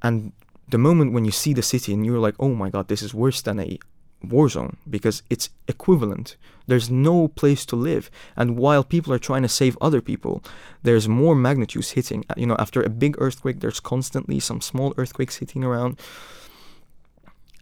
And 0.02 0.32
the 0.70 0.78
moment 0.78 1.14
when 1.14 1.26
you 1.26 1.32
see 1.32 1.54
the 1.54 1.62
city 1.62 1.94
and 1.94 2.06
you're 2.06 2.20
like, 2.20 2.36
oh 2.40 2.54
my 2.54 2.70
god, 2.70 2.88
this 2.88 3.02
is 3.02 3.14
worse 3.14 3.42
than 3.42 3.60
a 3.60 3.80
war 4.24 4.50
zone 4.50 4.78
because 4.90 5.24
it's 5.30 5.50
equivalent. 5.68 6.36
There's 6.68 6.90
no 6.90 7.28
place 7.30 7.66
to 7.68 7.76
live. 7.76 8.12
And 8.36 8.58
while 8.58 8.84
people 8.84 9.14
are 9.14 9.20
trying 9.20 9.42
to 9.44 9.50
save 9.50 9.78
other 9.82 10.02
people, 10.02 10.44
there's 10.84 11.08
more 11.08 11.36
magnitudes 11.36 11.92
hitting. 11.92 12.26
You 12.38 12.48
know, 12.48 12.56
after 12.60 12.82
a 12.82 12.90
big 12.90 13.16
earthquake, 13.20 13.60
there's 13.60 13.80
constantly 13.80 14.40
some 14.40 14.62
small 14.62 14.94
earthquakes 14.98 15.38
hitting 15.38 15.64
around. 15.64 16.00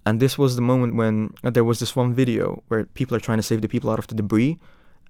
And 0.06 0.20
this 0.20 0.38
was 0.38 0.56
the 0.56 0.62
moment 0.62 0.96
when 0.96 1.34
uh, 1.44 1.50
there 1.50 1.66
was 1.66 1.80
this 1.80 1.96
one 1.96 2.14
video 2.14 2.64
where 2.70 2.86
people 2.86 3.16
are 3.18 3.20
trying 3.20 3.40
to 3.40 3.44
save 3.44 3.62
the 3.62 3.68
people 3.68 3.90
out 3.90 4.00
of 4.00 4.08
the 4.08 4.16
debris, 4.16 4.58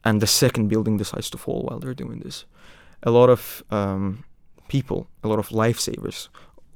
and 0.04 0.22
the 0.22 0.28
second 0.28 0.70
building 0.70 0.98
decides 0.98 1.30
to 1.30 1.38
fall 1.38 1.62
while 1.64 1.80
they're 1.80 1.94
doing 1.94 2.20
this. 2.20 2.46
A 3.04 3.12
lot 3.12 3.30
of 3.30 3.64
um, 3.70 4.24
people, 4.70 5.08
a 5.24 5.28
lot 5.28 5.38
of 5.38 5.50
lifesavers, 5.50 6.30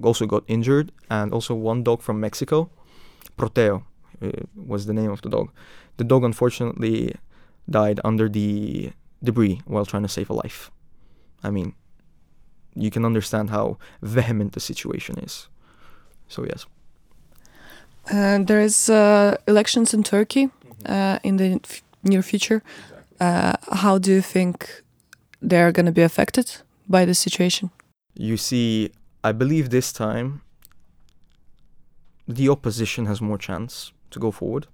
also 0.05 0.25
got 0.25 0.43
injured, 0.47 0.91
and 1.09 1.33
also 1.33 1.53
one 1.55 1.83
dog 1.83 2.01
from 2.01 2.19
Mexico, 2.19 2.69
Proteo, 3.37 3.83
uh, 4.21 4.29
was 4.55 4.85
the 4.85 4.93
name 4.93 5.11
of 5.11 5.21
the 5.21 5.29
dog. 5.29 5.49
The 5.97 6.03
dog 6.03 6.23
unfortunately 6.23 7.15
died 7.69 7.99
under 8.03 8.29
the 8.29 8.91
debris 9.23 9.61
while 9.65 9.85
trying 9.85 10.03
to 10.03 10.09
save 10.09 10.29
a 10.29 10.33
life. 10.33 10.71
I 11.43 11.49
mean, 11.51 11.73
you 12.75 12.91
can 12.91 13.05
understand 13.05 13.49
how 13.49 13.77
vehement 14.01 14.53
the 14.53 14.59
situation 14.59 15.17
is. 15.19 15.47
So 16.27 16.45
yes. 16.45 16.65
Uh, 18.11 18.39
there 18.39 18.61
is 18.61 18.89
uh, 18.89 19.37
elections 19.47 19.93
in 19.93 20.03
Turkey 20.03 20.49
uh, 20.85 21.19
in 21.23 21.37
the 21.37 21.59
f- 21.63 21.83
near 22.03 22.21
future. 22.21 22.63
Uh, 23.19 23.53
how 23.71 23.99
do 23.99 24.11
you 24.11 24.21
think 24.21 24.83
they 25.41 25.61
are 25.61 25.71
going 25.71 25.85
to 25.85 25.91
be 25.91 26.01
affected 26.01 26.61
by 26.87 27.05
the 27.05 27.13
situation? 27.13 27.69
You 28.15 28.37
see, 28.37 28.91
I 29.23 29.31
believe 29.31 29.69
this 29.69 29.93
time 29.93 30.41
the 32.27 32.49
opposition 32.49 33.05
has 33.05 33.21
more 33.21 33.37
chance 33.37 33.91
to 34.11 34.19
go 34.19 34.31
forward. 34.31 34.67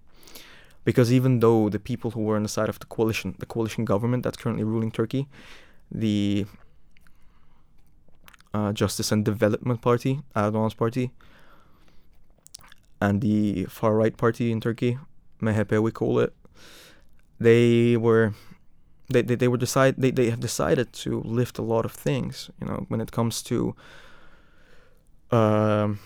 Because 0.86 1.12
even 1.12 1.42
though 1.42 1.68
the 1.70 1.80
people 1.80 2.12
who 2.12 2.22
were 2.22 2.38
on 2.38 2.44
the 2.44 2.50
side 2.50 2.70
of 2.70 2.80
the 2.80 2.86
coalition, 2.86 3.36
the 3.40 3.46
coalition 3.46 3.84
government 3.84 4.24
that's 4.24 4.38
currently 4.38 4.64
ruling 4.64 4.90
Turkey, 4.90 5.28
the 5.92 6.46
uh, 8.54 8.72
Justice 8.72 9.12
and 9.12 9.26
Development 9.26 9.82
Party, 9.82 10.22
Erdogan's 10.36 10.74
party, 10.74 11.12
and 13.02 13.22
the 13.22 13.66
far 13.66 13.96
right 13.96 14.16
party 14.16 14.52
in 14.52 14.62
Turkey, 14.62 14.98
MHP 15.42 15.82
we 15.82 15.92
call 15.92 16.20
it, 16.20 16.34
they 17.40 17.98
were 17.98 18.34
they, 19.10 19.22
they, 19.22 19.36
they 19.36 19.48
were 19.48 19.58
decide 19.58 19.96
they, 19.98 20.12
they 20.12 20.30
have 20.30 20.40
decided 20.40 20.94
to 20.94 21.22
lift 21.24 21.58
a 21.58 21.62
lot 21.62 21.86
of 21.86 21.92
things, 21.92 22.50
you 22.62 22.68
know, 22.68 22.86
when 22.88 23.02
it 23.02 23.12
comes 23.12 23.44
to 23.44 23.76
um 25.32 26.00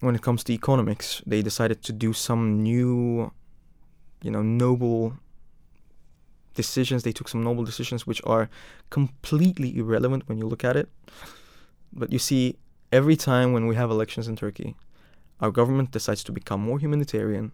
when 0.00 0.14
it 0.14 0.22
comes 0.22 0.44
to 0.44 0.52
economics, 0.52 1.22
they 1.26 1.42
decided 1.42 1.82
to 1.82 1.92
do 1.92 2.12
some 2.12 2.62
new, 2.62 3.32
you 4.22 4.30
know, 4.30 4.42
noble 4.42 5.14
decisions. 6.54 7.02
They 7.02 7.12
took 7.12 7.28
some 7.28 7.42
noble 7.42 7.64
decisions 7.64 8.06
which 8.06 8.20
are 8.24 8.48
completely 8.90 9.76
irrelevant 9.76 10.28
when 10.28 10.38
you 10.38 10.46
look 10.46 10.64
at 10.64 10.76
it. 10.76 10.88
But 11.92 12.12
you 12.12 12.18
see, 12.18 12.56
every 12.92 13.16
time 13.16 13.52
when 13.52 13.66
we 13.66 13.74
have 13.76 13.90
elections 13.90 14.28
in 14.28 14.36
Turkey, 14.36 14.76
our 15.40 15.50
government 15.50 15.90
decides 15.90 16.22
to 16.24 16.32
become 16.32 16.60
more 16.60 16.78
humanitarian, 16.78 17.52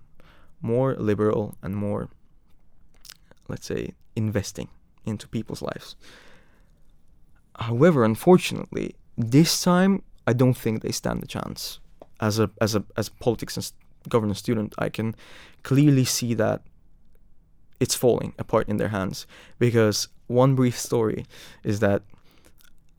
more 0.60 0.94
liberal, 0.94 1.56
and 1.62 1.76
more, 1.76 2.08
let's 3.48 3.66
say, 3.66 3.94
investing 4.16 4.68
into 5.04 5.28
people's 5.28 5.62
lives. 5.62 5.96
However, 7.56 8.04
unfortunately, 8.04 8.94
this 9.16 9.62
time 9.62 10.02
I 10.26 10.32
don't 10.32 10.54
think 10.54 10.82
they 10.82 10.92
stand 10.92 11.22
a 11.22 11.26
chance 11.26 11.80
as 12.22 12.38
a 12.38 12.50
as 12.60 12.74
a 12.74 12.84
as 12.96 13.08
a 13.08 13.12
politics 13.12 13.56
and 13.56 13.70
governance 14.08 14.38
student, 14.38 14.74
I 14.78 14.88
can 14.88 15.14
clearly 15.62 16.04
see 16.04 16.34
that 16.34 16.62
it's 17.80 17.94
falling 17.94 18.32
apart 18.38 18.68
in 18.68 18.76
their 18.76 18.88
hands 18.88 19.26
because 19.58 20.08
one 20.28 20.54
brief 20.54 20.78
story 20.78 21.26
is 21.64 21.80
that 21.80 22.02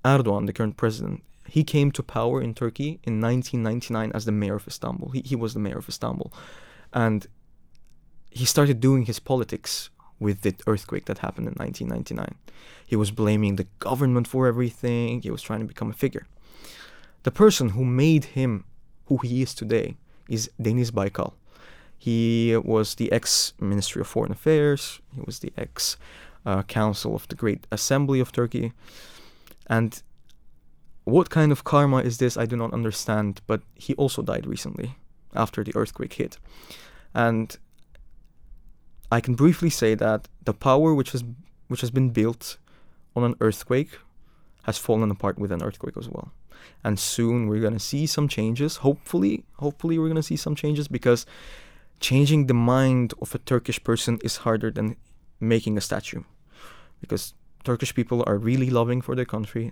Erdogan, 0.03 0.45
the 0.45 0.53
current 0.53 0.77
president, 0.77 1.23
he 1.47 1.63
came 1.63 1.91
to 1.91 2.03
power 2.03 2.41
in 2.41 2.53
Turkey 2.53 2.99
in 3.03 3.21
1999 3.21 4.11
as 4.13 4.25
the 4.25 4.31
mayor 4.31 4.55
of 4.55 4.67
Istanbul. 4.67 5.09
He, 5.11 5.21
he 5.21 5.35
was 5.35 5.53
the 5.53 5.59
mayor 5.59 5.77
of 5.77 5.87
Istanbul. 5.87 6.33
And 6.93 7.27
he 8.29 8.45
started 8.45 8.79
doing 8.79 9.05
his 9.05 9.19
politics 9.19 9.89
with 10.19 10.41
the 10.41 10.55
earthquake 10.67 11.05
that 11.05 11.19
happened 11.19 11.47
in 11.47 11.53
1999. 11.53 12.35
He 12.85 12.95
was 12.95 13.11
blaming 13.11 13.55
the 13.55 13.67
government 13.79 14.27
for 14.27 14.47
everything. 14.47 15.21
He 15.21 15.31
was 15.31 15.41
trying 15.41 15.59
to 15.59 15.65
become 15.65 15.89
a 15.89 15.93
figure. 15.93 16.27
The 17.23 17.31
person 17.31 17.69
who 17.69 17.85
made 17.85 18.25
him 18.25 18.65
who 19.05 19.17
he 19.17 19.41
is 19.41 19.53
today 19.53 19.95
is 20.29 20.49
Deniz 20.61 20.91
Baykal. 20.91 21.33
He 21.97 22.55
was 22.57 22.95
the 22.95 23.11
ex 23.13 23.53
Ministry 23.61 24.01
of 24.01 24.07
Foreign 24.07 24.33
Affairs. 24.33 24.99
He 25.15 25.21
was 25.25 25.39
the 25.39 25.53
ex 25.57 25.95
uh, 26.45 26.63
Council 26.63 27.15
of 27.15 27.27
the 27.29 27.35
Great 27.35 27.65
Assembly 27.71 28.19
of 28.19 28.33
Turkey. 28.33 28.73
And 29.67 30.03
what 31.05 31.29
kind 31.29 31.53
of 31.53 31.63
karma 31.63 31.99
is 31.99 32.17
this? 32.17 32.35
I 32.35 32.45
do 32.45 32.57
not 32.57 32.73
understand. 32.73 33.39
But 33.47 33.61
he 33.75 33.93
also 33.95 34.21
died 34.21 34.45
recently 34.45 34.97
after 35.33 35.63
the 35.63 35.73
earthquake 35.75 36.13
hit. 36.13 36.37
And 37.13 37.57
I 39.09 39.21
can 39.21 39.35
briefly 39.35 39.69
say 39.69 39.95
that 39.95 40.27
the 40.43 40.53
power 40.53 40.93
which 40.93 41.11
has 41.11 41.23
which 41.69 41.79
has 41.79 41.91
been 41.91 42.09
built 42.09 42.57
on 43.15 43.23
an 43.23 43.35
earthquake 43.39 43.97
has 44.63 44.77
fallen 44.77 45.09
apart 45.09 45.39
with 45.39 45.51
an 45.53 45.63
earthquake 45.63 45.95
as 45.97 46.09
well 46.09 46.33
and 46.83 46.99
soon 46.99 47.47
we're 47.47 47.61
going 47.61 47.73
to 47.73 47.79
see 47.79 48.05
some 48.05 48.27
changes. 48.27 48.77
Hopefully 48.77 49.43
hopefully 49.57 49.97
we're 49.97 50.07
going 50.07 50.15
to 50.15 50.23
see 50.23 50.37
some 50.37 50.55
changes 50.55 50.87
because 50.87 51.25
changing 51.99 52.47
the 52.47 52.53
mind 52.53 53.13
of 53.21 53.33
a 53.33 53.39
turkish 53.39 53.83
person 53.83 54.19
is 54.23 54.37
harder 54.37 54.71
than 54.71 54.95
making 55.39 55.77
a 55.77 55.81
statue 55.81 56.23
because 57.01 57.33
turkish 57.63 57.93
people 57.95 58.23
are 58.27 58.37
really 58.37 58.69
loving 58.69 59.01
for 59.01 59.15
their 59.15 59.25
country. 59.25 59.71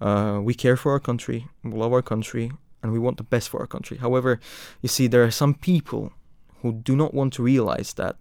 Uh, 0.00 0.40
we 0.42 0.54
care 0.54 0.76
for 0.76 0.92
our 0.92 1.00
country. 1.00 1.46
We 1.62 1.72
love 1.72 1.92
our 1.92 2.02
country 2.02 2.50
and 2.82 2.92
we 2.92 2.98
want 2.98 3.16
the 3.16 3.22
best 3.22 3.48
for 3.48 3.60
our 3.60 3.66
country. 3.66 3.98
However 3.98 4.40
you 4.82 4.88
see 4.88 5.06
there 5.06 5.24
are 5.24 5.30
some 5.30 5.54
people 5.54 6.12
who 6.62 6.72
do 6.72 6.96
not 6.96 7.12
want 7.12 7.32
to 7.34 7.42
realize 7.42 7.94
that 7.94 8.16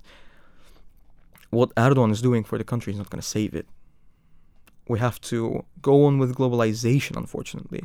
what 1.49 1.73
erdogan 1.75 2.11
is 2.11 2.21
doing 2.21 2.43
for 2.43 2.57
the 2.57 2.63
country 2.63 2.91
is 2.91 2.99
not 2.99 3.09
going 3.09 3.21
to 3.21 3.27
save 3.27 3.53
it 3.53 3.67
we 4.87 4.99
have 4.99 5.19
to 5.21 5.65
go 5.81 6.05
on 6.05 6.17
with 6.19 6.35
globalization, 6.35 7.15
unfortunately. 7.17 7.83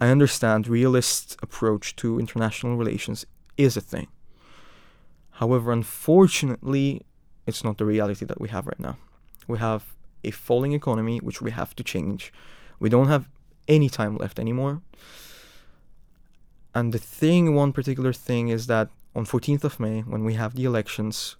I 0.00 0.08
understand 0.08 0.68
realist 0.68 1.36
approach 1.42 1.96
to 1.96 2.18
international 2.20 2.76
relations 2.76 3.26
is 3.56 3.76
a 3.76 3.80
thing. 3.80 4.08
However, 5.32 5.72
unfortunately, 5.72 7.02
it's 7.46 7.64
not 7.64 7.78
the 7.78 7.84
reality 7.84 8.24
that 8.26 8.40
we 8.40 8.48
have 8.48 8.66
right 8.66 8.80
now. 8.80 8.96
We 9.46 9.58
have 9.58 9.94
a 10.22 10.30
falling 10.30 10.72
economy 10.72 11.18
which 11.18 11.40
we 11.40 11.50
have 11.50 11.74
to 11.76 11.84
change. 11.84 12.32
We 12.78 12.88
don't 12.88 13.08
have 13.08 13.28
any 13.66 13.88
time 13.88 14.16
left 14.16 14.38
anymore. 14.38 14.82
And 16.74 16.92
the 16.92 16.98
thing, 16.98 17.54
one 17.54 17.72
particular 17.72 18.12
thing, 18.12 18.48
is 18.48 18.66
that 18.66 18.90
on 19.14 19.24
14th 19.26 19.64
of 19.64 19.80
May, 19.80 20.00
when 20.00 20.24
we 20.24 20.34
have 20.34 20.54
the 20.54 20.64
elections, 20.64 21.36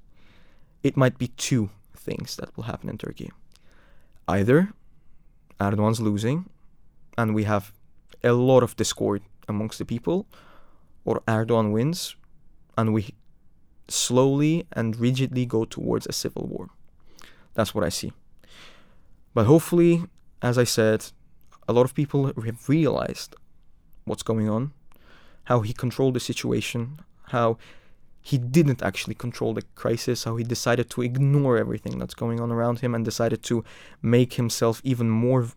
it 0.83 0.97
might 0.97 1.19
be 1.19 1.29
two 1.29 1.71
things 1.95 2.37
that 2.37 2.57
will 2.57 2.65
happen 2.65 2.89
in 2.89 2.99
Turkey. 2.99 3.31
Either 4.27 4.73
Erdogan's 5.61 6.01
losing, 6.01 6.49
and 7.17 7.35
we 7.35 7.45
have 7.45 7.73
a 8.23 8.33
lot 8.33 8.63
of 8.63 8.77
discord 8.77 9.23
amongst 9.49 9.79
the 9.79 9.85
people, 9.85 10.27
or 11.05 11.21
Erdogan 11.27 11.73
wins, 11.73 12.17
and 12.77 12.93
we 12.93 13.15
slowly 13.89 14.67
and 14.73 14.97
rigidly 14.97 15.47
go 15.47 15.65
towards 15.65 16.07
a 16.07 16.13
civil 16.13 16.47
war. 16.47 16.69
That's 17.55 17.75
what 17.75 17.85
I 17.85 17.89
see. 17.89 18.13
But 19.35 19.47
hopefully, 19.47 20.05
as 20.43 20.59
I 20.59 20.65
said, 20.65 21.07
a 21.67 21.73
lot 21.73 21.85
of 21.85 21.95
people 21.95 22.27
have 22.27 22.69
realized 22.69 23.35
what's 24.05 24.23
going 24.23 24.49
on, 24.49 24.73
how 25.45 25.61
he 25.61 25.73
controlled 25.73 26.15
the 26.15 26.21
situation, 26.21 27.01
how 27.29 27.59
he 28.21 28.39
didn't 28.39 28.83
actually 28.83 29.15
control 29.15 29.55
the 29.55 29.63
crisis, 29.75 30.25
how 30.25 30.37
he 30.37 30.45
decided 30.45 30.91
to 30.91 31.03
ignore 31.03 31.57
everything 31.57 31.99
that's 31.99 32.15
going 32.15 32.41
on 32.41 32.51
around 32.51 32.81
him 32.81 32.95
and 32.95 33.05
decided 33.05 33.43
to 33.45 33.65
make 34.03 34.35
himself 34.35 34.81
even 34.85 35.09
more 35.09 35.49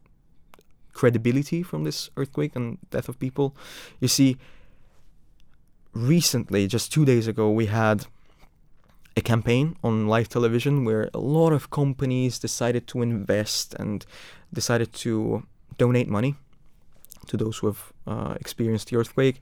credibility 0.94 1.64
from 1.64 1.84
this 1.84 2.10
earthquake 2.18 2.56
and 2.56 2.78
death 2.90 3.10
of 3.10 3.20
people. 3.20 3.56
You 4.00 4.08
see, 4.08 4.38
recently, 5.94 6.68
just 6.68 6.92
two 6.94 7.06
days 7.06 7.28
ago, 7.28 7.50
we 7.50 7.66
had 7.66 8.06
a 9.18 9.22
campaign 9.22 9.76
on 9.84 10.08
live 10.08 10.30
television 10.30 10.86
where 10.86 11.10
a 11.14 11.20
lot 11.20 11.52
of 11.52 11.70
companies 11.70 12.40
decided 12.40 12.88
to 12.88 13.02
invest 13.02 13.74
and 13.76 14.06
decided 14.54 14.94
to 14.94 15.44
donate 15.78 16.08
money 16.08 16.36
to 17.28 17.38
those 17.38 17.58
who 17.58 17.68
have 17.68 17.94
uh, 18.08 18.36
experienced 18.40 18.90
the 18.90 18.96
earthquake. 18.96 19.42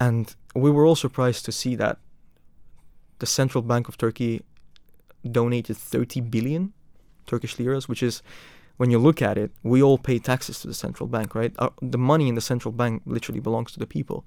And 0.00 0.34
we 0.54 0.70
were 0.70 0.86
all 0.86 0.96
surprised 0.96 1.44
to 1.44 1.52
see 1.52 1.76
that 1.76 1.98
the 3.18 3.26
Central 3.26 3.62
Bank 3.62 3.86
of 3.88 3.98
Turkey 3.98 4.42
donated 5.30 5.76
30 5.76 6.22
billion 6.22 6.72
Turkish 7.26 7.58
liras, 7.58 7.88
which 7.88 8.02
is, 8.02 8.22
when 8.78 8.90
you 8.90 8.98
look 8.98 9.20
at 9.20 9.36
it, 9.36 9.50
we 9.62 9.82
all 9.82 9.98
pay 9.98 10.18
taxes 10.18 10.60
to 10.60 10.66
the 10.66 10.72
central 10.72 11.06
bank, 11.06 11.34
right? 11.34 11.52
Our, 11.58 11.72
the 11.82 11.98
money 11.98 12.28
in 12.28 12.34
the 12.34 12.40
central 12.40 12.72
bank 12.72 13.02
literally 13.04 13.40
belongs 13.40 13.72
to 13.72 13.78
the 13.78 13.86
people. 13.86 14.26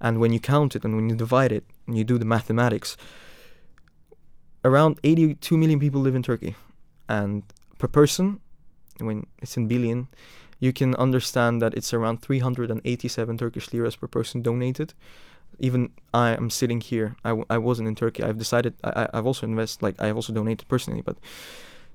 And 0.00 0.18
when 0.18 0.32
you 0.32 0.40
count 0.40 0.74
it 0.74 0.84
and 0.84 0.96
when 0.96 1.08
you 1.08 1.14
divide 1.14 1.52
it 1.52 1.64
and 1.86 1.96
you 1.96 2.02
do 2.02 2.18
the 2.18 2.24
mathematics, 2.24 2.96
around 4.64 4.98
82 5.04 5.56
million 5.56 5.78
people 5.78 6.00
live 6.00 6.16
in 6.16 6.22
Turkey. 6.24 6.56
And 7.08 7.44
per 7.78 7.86
person, 7.86 8.40
when 8.98 9.26
it's 9.40 9.56
in 9.56 9.68
billion, 9.68 10.08
you 10.62 10.72
can 10.72 10.94
understand 10.94 11.60
that 11.60 11.74
it's 11.74 11.92
around 11.92 12.22
387 12.22 13.36
Turkish 13.36 13.72
liras 13.72 13.96
per 13.96 14.06
person 14.06 14.42
donated. 14.42 14.94
Even 15.58 15.90
I 16.14 16.36
am 16.36 16.50
sitting 16.50 16.80
here. 16.80 17.16
I, 17.24 17.30
w- 17.30 17.46
I 17.50 17.58
wasn't 17.58 17.88
in 17.88 17.96
Turkey. 17.96 18.22
I've 18.22 18.38
decided. 18.38 18.74
I, 18.84 19.08
I've 19.12 19.26
also 19.26 19.44
invested. 19.44 19.82
Like 19.82 20.00
I've 20.00 20.14
also 20.14 20.32
donated 20.32 20.68
personally. 20.68 21.02
But 21.02 21.16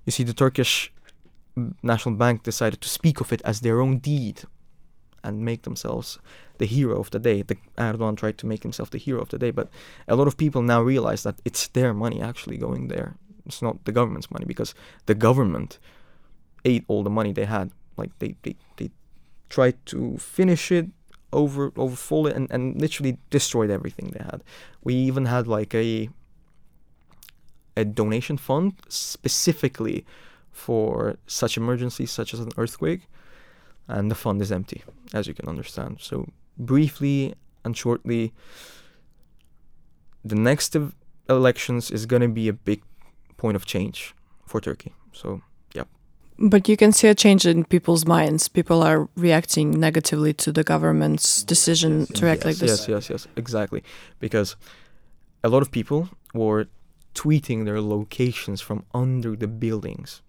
you 0.05 0.11
see, 0.11 0.23
the 0.23 0.33
Turkish 0.33 0.91
National 1.81 2.15
Bank 2.15 2.43
decided 2.43 2.81
to 2.81 2.89
speak 2.89 3.21
of 3.21 3.31
it 3.31 3.41
as 3.45 3.61
their 3.61 3.79
own 3.79 3.99
deed, 3.99 4.43
and 5.23 5.45
make 5.45 5.61
themselves 5.61 6.19
the 6.57 6.65
hero 6.65 6.99
of 6.99 7.09
the 7.11 7.19
day. 7.19 7.43
The 7.43 7.55
Erdogan 7.77 8.17
tried 8.17 8.37
to 8.39 8.45
make 8.45 8.63
himself 8.63 8.89
the 8.89 8.97
hero 8.97 9.21
of 9.21 9.29
the 9.29 9.39
day, 9.39 9.51
but 9.51 9.69
a 10.09 10.15
lot 10.17 10.27
of 10.27 10.35
people 10.35 10.61
now 10.61 10.81
realize 10.81 11.23
that 11.23 11.39
it's 11.45 11.67
their 11.67 11.93
money 11.93 12.21
actually 12.21 12.57
going 12.57 12.89
there. 12.89 13.15
It's 13.45 13.61
not 13.61 13.85
the 13.85 13.93
government's 13.93 14.29
money 14.29 14.45
because 14.45 14.75
the 15.05 15.15
government 15.15 15.79
ate 16.65 16.83
all 16.89 17.03
the 17.03 17.09
money 17.09 17.31
they 17.31 17.45
had. 17.45 17.71
Like 17.97 18.17
they 18.19 18.35
they, 18.43 18.55
they 18.77 18.91
tried 19.49 19.83
to 19.87 20.17
finish 20.17 20.71
it, 20.71 20.87
over 21.33 21.71
overfull 21.75 22.27
it, 22.27 22.35
and, 22.35 22.49
and 22.51 22.79
literally 22.79 23.17
destroyed 23.29 23.69
everything 23.69 24.11
they 24.11 24.23
had. 24.23 24.43
We 24.83 24.93
even 24.95 25.25
had 25.25 25.47
like 25.47 25.73
a 25.73 26.09
a 27.77 27.85
donation 27.85 28.37
fund 28.37 28.73
specifically 28.89 30.03
for 30.51 31.17
such 31.27 31.55
emergencies 31.55 32.11
such 32.11 32.33
as 32.33 32.39
an 32.39 32.49
earthquake 32.57 33.07
and 33.87 34.09
the 34.09 34.15
fund 34.15 34.41
is 34.41 34.51
empty 34.51 34.83
as 35.13 35.27
you 35.27 35.33
can 35.35 35.47
understand 35.47 35.97
so 36.01 36.27
briefly 36.57 37.35
and 37.63 37.77
shortly 37.77 38.33
the 40.25 40.35
next 40.35 40.75
elections 41.29 41.91
is 41.91 42.07
going 42.07 42.23
to 42.23 42.27
be 42.27 42.47
a 42.47 42.53
big 42.53 42.81
point 43.37 43.55
of 43.55 43.65
change 43.65 44.15
for 44.47 44.59
turkey 44.59 44.93
so 45.13 45.41
But 46.39 46.69
you 46.69 46.77
can 46.77 46.91
see 46.91 47.07
a 47.07 47.15
change 47.15 47.45
in 47.47 47.65
people's 47.65 48.05
minds. 48.05 48.47
People 48.47 48.83
are 48.83 49.09
reacting 49.15 49.71
negatively 49.71 50.33
to 50.33 50.51
the 50.51 50.63
government's 50.63 51.43
decision 51.43 52.05
to 52.07 52.25
react 52.25 52.41
yes, 52.41 52.45
like 52.45 52.57
this. 52.57 52.87
yes 52.87 52.89
yes 52.89 53.09
yes 53.09 53.27
exactly 53.35 53.83
because 54.19 54.55
a 55.43 55.49
lot 55.49 55.61
of 55.61 55.71
people 55.71 56.09
were 56.33 56.67
tweeting 57.15 57.65
their 57.65 57.81
locations 57.81 58.61
from 58.61 58.83
under 58.93 59.35
the 59.35 59.47
buildings 59.47 60.21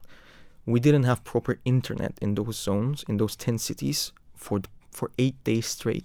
we 0.69 0.79
didn't 0.79 1.05
have 1.05 1.25
proper 1.25 1.59
internet 1.65 2.13
in 2.21 2.35
those 2.35 2.57
zones 2.59 3.05
in 3.09 3.17
those 3.17 3.35
10 3.37 3.59
cities 3.59 4.13
for 4.35 4.61
for 4.91 5.11
8 5.19 5.43
days 5.45 5.67
straight 5.67 6.05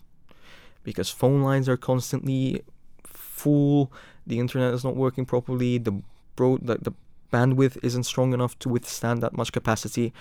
because 0.84 1.10
phone 1.10 1.42
lines 1.42 1.68
are 1.68 1.78
constantly 1.78 2.64
full 3.04 3.92
the 4.26 4.40
internet 4.40 4.74
is 4.74 4.84
not 4.84 4.96
working 4.96 5.26
properly 5.26 5.78
the 5.78 6.02
bro 6.36 6.58
the, 6.58 6.78
the 6.78 6.94
bandwidth 7.34 7.78
isn't 7.82 8.04
strong 8.04 8.34
enough 8.34 8.58
to 8.60 8.70
withstand 8.70 9.22
that 9.22 9.36
much 9.40 9.52
capacity. 9.52 10.14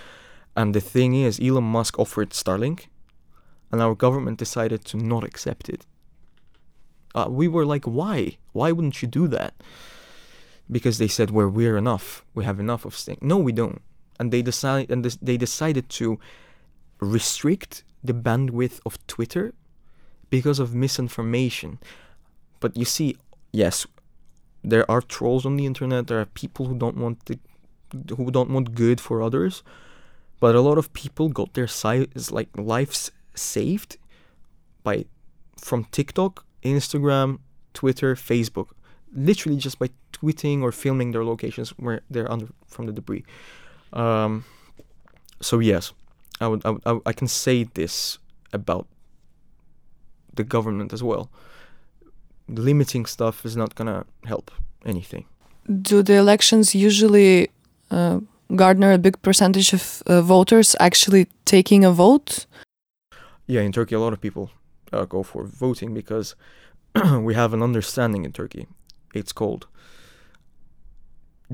And 0.56 0.74
the 0.74 0.80
thing 0.80 1.14
is 1.14 1.40
Elon 1.40 1.64
Musk 1.64 1.98
offered 1.98 2.30
Starlink 2.30 2.86
and 3.70 3.80
our 3.80 3.94
government 3.94 4.38
decided 4.38 4.84
to 4.86 4.96
not 4.96 5.24
accept 5.24 5.68
it. 5.68 5.86
Uh, 7.14 7.26
we 7.28 7.46
were 7.48 7.66
like 7.66 7.84
why? 7.84 8.38
Why 8.52 8.72
wouldn't 8.72 9.02
you 9.02 9.08
do 9.08 9.28
that? 9.28 9.52
Because 10.76 10.96
they 10.98 11.08
said 11.08 11.30
well 11.30 11.48
we're 11.48 11.76
enough. 11.76 12.24
We 12.34 12.44
have 12.44 12.58
enough 12.58 12.84
of 12.84 12.94
thing 12.94 13.18
no 13.20 13.36
we 13.36 13.52
don't. 13.52 13.82
And 14.18 14.32
they 14.32 14.42
decide 14.42 14.90
and 14.90 15.04
this, 15.04 15.16
they 15.28 15.36
decided 15.36 15.88
to 16.00 16.18
restrict 17.00 17.84
the 18.04 18.14
bandwidth 18.14 18.80
of 18.86 19.04
Twitter 19.06 19.52
because 20.30 20.58
of 20.58 20.74
misinformation. 20.74 21.78
But 22.60 22.76
you 22.76 22.84
see, 22.84 23.16
yes, 23.52 23.86
there 24.64 24.88
are 24.90 25.00
trolls 25.00 25.44
on 25.44 25.56
the 25.56 25.66
internet. 25.66 26.06
There 26.06 26.20
are 26.20 26.26
people 26.26 26.66
who 26.66 26.76
don't 26.76 26.96
want 26.96 27.24
the, 27.26 27.38
who 28.16 28.30
don't 28.30 28.50
want 28.50 28.74
good 28.74 29.00
for 29.00 29.22
others. 29.22 29.62
But 30.40 30.54
a 30.54 30.60
lot 30.60 30.78
of 30.78 30.92
people 30.92 31.28
got 31.28 31.54
their 31.54 31.68
si- 31.68 32.08
like 32.30 32.48
lives 32.56 33.12
saved 33.34 33.96
by 34.82 35.04
from 35.56 35.84
TikTok, 35.92 36.44
Instagram, 36.64 37.38
Twitter, 37.74 38.14
Facebook, 38.16 38.70
literally 39.14 39.56
just 39.56 39.78
by 39.78 39.90
tweeting 40.12 40.62
or 40.62 40.72
filming 40.72 41.12
their 41.12 41.24
locations 41.24 41.70
where 41.70 42.00
they're 42.10 42.30
under 42.30 42.48
from 42.66 42.86
the 42.86 42.92
debris. 42.92 43.24
Um, 43.92 44.44
so 45.40 45.60
yes, 45.60 45.92
I 46.40 46.48
would, 46.48 46.64
I 46.64 46.70
would, 46.70 47.02
I 47.06 47.12
can 47.12 47.28
say 47.28 47.64
this 47.64 48.18
about 48.52 48.86
the 50.34 50.44
government 50.44 50.92
as 50.92 51.02
well. 51.02 51.30
Limiting 52.48 53.06
stuff 53.06 53.44
is 53.44 53.56
not 53.56 53.74
gonna 53.74 54.04
help 54.24 54.50
anything. 54.84 55.24
Do 55.82 56.02
the 56.02 56.14
elections 56.14 56.74
usually 56.74 57.50
uh, 57.90 58.20
garner 58.56 58.92
a 58.92 58.98
big 58.98 59.20
percentage 59.22 59.72
of 59.72 60.02
uh, 60.06 60.22
voters 60.22 60.76
actually 60.80 61.26
taking 61.44 61.84
a 61.84 61.92
vote? 61.92 62.46
Yeah, 63.46 63.62
in 63.62 63.72
Turkey, 63.72 63.94
a 63.94 64.00
lot 64.00 64.12
of 64.12 64.20
people 64.20 64.50
uh, 64.92 65.04
go 65.04 65.22
for 65.22 65.44
voting 65.44 65.94
because 65.94 66.34
we 67.20 67.34
have 67.34 67.54
an 67.54 67.62
understanding 67.62 68.24
in 68.24 68.32
Turkey. 68.32 68.66
It's 69.14 69.32
called 69.32 69.66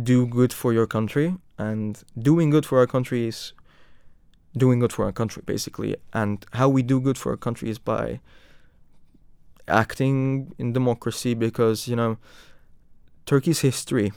do 0.03 0.27
good 0.27 0.53
for 0.53 0.73
your 0.73 0.87
country, 0.87 1.37
and 1.59 2.03
doing 2.17 2.51
good 2.51 2.65
for 2.65 2.79
our 2.79 2.87
country 2.87 3.27
is 3.27 3.53
doing 4.57 4.79
good 4.79 4.93
for 4.93 5.05
our 5.05 5.13
country, 5.13 5.43
basically. 5.45 5.97
And 6.13 6.45
how 6.53 6.69
we 6.69 6.83
do 6.83 7.01
good 7.01 7.19
for 7.19 7.31
our 7.33 7.37
country 7.37 7.71
is 7.71 7.79
by 7.79 8.21
acting 9.69 10.53
in 10.59 10.73
democracy 10.73 11.35
because, 11.35 11.89
you 11.89 11.97
know, 11.97 12.19
Turkey's 13.27 13.61
history 13.61 14.13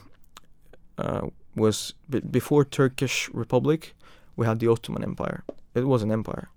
uh, 0.97 1.27
was 1.55 1.93
b- 2.09 2.21
before 2.21 2.63
Turkish 2.65 3.29
Republic, 3.33 3.93
we 4.35 4.45
had 4.45 4.59
the 4.59 4.67
Ottoman 4.67 5.03
Empire. 5.03 5.43
It 5.75 5.85
was 5.85 6.03
an 6.03 6.11
empire. 6.11 6.49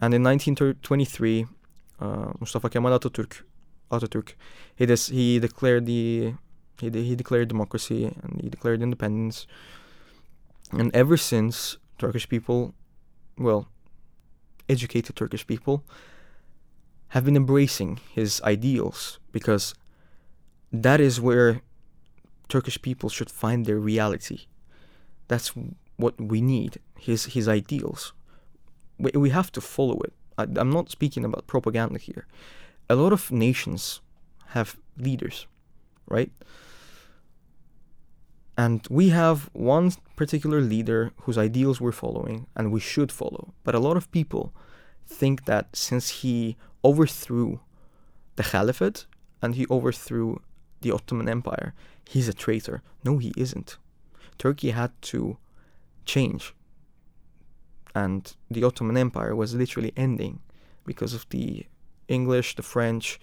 And 0.00 0.12
in 0.12 0.22
1923, 0.22 1.46
uh, 2.00 2.32
Mustafa 2.40 2.68
Kemal 2.68 2.98
Atatürk, 2.98 3.42
Atatürk, 3.90 4.34
he 4.74 4.86
des- 4.86 5.12
he 5.12 5.38
declared 5.38 5.86
the 5.86 6.34
he 6.80 6.90
de- 6.90 7.02
he 7.02 7.16
declared 7.16 7.48
democracy 7.48 8.04
and 8.04 8.40
he 8.42 8.50
declared 8.50 8.82
independence. 8.82 9.46
And 10.72 10.94
ever 10.94 11.16
since, 11.16 11.78
Turkish 11.98 12.28
people, 12.28 12.74
well, 13.38 13.68
educated 14.68 15.16
Turkish 15.16 15.46
people, 15.46 15.84
have 17.08 17.24
been 17.24 17.36
embracing 17.36 18.00
his 18.12 18.40
ideals 18.42 19.18
because 19.32 19.74
that 20.72 21.00
is 21.00 21.20
where 21.20 21.62
Turkish 22.48 22.80
people 22.82 23.08
should 23.08 23.30
find 23.30 23.64
their 23.64 23.78
reality. 23.78 24.46
That's 25.28 25.52
what 25.96 26.20
we 26.20 26.40
need. 26.40 26.78
His 26.98 27.26
his 27.26 27.48
ideals. 27.48 28.12
We 28.98 29.10
we 29.14 29.30
have 29.30 29.50
to 29.52 29.60
follow 29.60 29.98
it. 30.00 30.12
I, 30.38 30.42
I'm 30.56 30.70
not 30.70 30.90
speaking 30.90 31.24
about 31.24 31.46
propaganda 31.46 31.98
here. 31.98 32.26
A 32.88 32.94
lot 32.94 33.12
of 33.12 33.32
nations 33.32 34.00
have 34.48 34.76
leaders, 34.96 35.46
right? 36.08 36.30
And 38.56 38.86
we 38.88 39.10
have 39.10 39.50
one 39.52 39.92
particular 40.16 40.60
leader 40.60 41.12
whose 41.22 41.36
ideals 41.36 41.80
we're 41.80 41.92
following 41.92 42.46
and 42.56 42.72
we 42.72 42.80
should 42.80 43.12
follow. 43.12 43.52
But 43.64 43.74
a 43.74 43.78
lot 43.78 43.96
of 43.96 44.10
people 44.12 44.54
think 45.06 45.44
that 45.44 45.76
since 45.76 46.08
he 46.22 46.56
overthrew 46.88 47.60
the 48.36 48.42
Caliphate 48.42 49.06
and 49.42 49.54
he 49.54 49.66
overthrew 49.68 50.40
the 50.82 50.92
Ottoman 50.92 51.28
Empire, 51.28 51.74
he's 52.12 52.28
a 52.28 52.32
traitor. 52.44 52.82
No, 53.04 53.18
he 53.18 53.32
isn't. 53.36 53.76
Turkey 54.38 54.70
had 54.70 54.92
to 55.10 55.36
change. 56.04 56.54
And 57.94 58.22
the 58.50 58.64
Ottoman 58.64 58.96
Empire 58.96 59.34
was 59.34 59.54
literally 59.54 59.92
ending 59.96 60.40
because 60.84 61.14
of 61.14 61.26
the 61.30 61.66
English, 62.08 62.54
the 62.54 62.62
French 62.62 63.18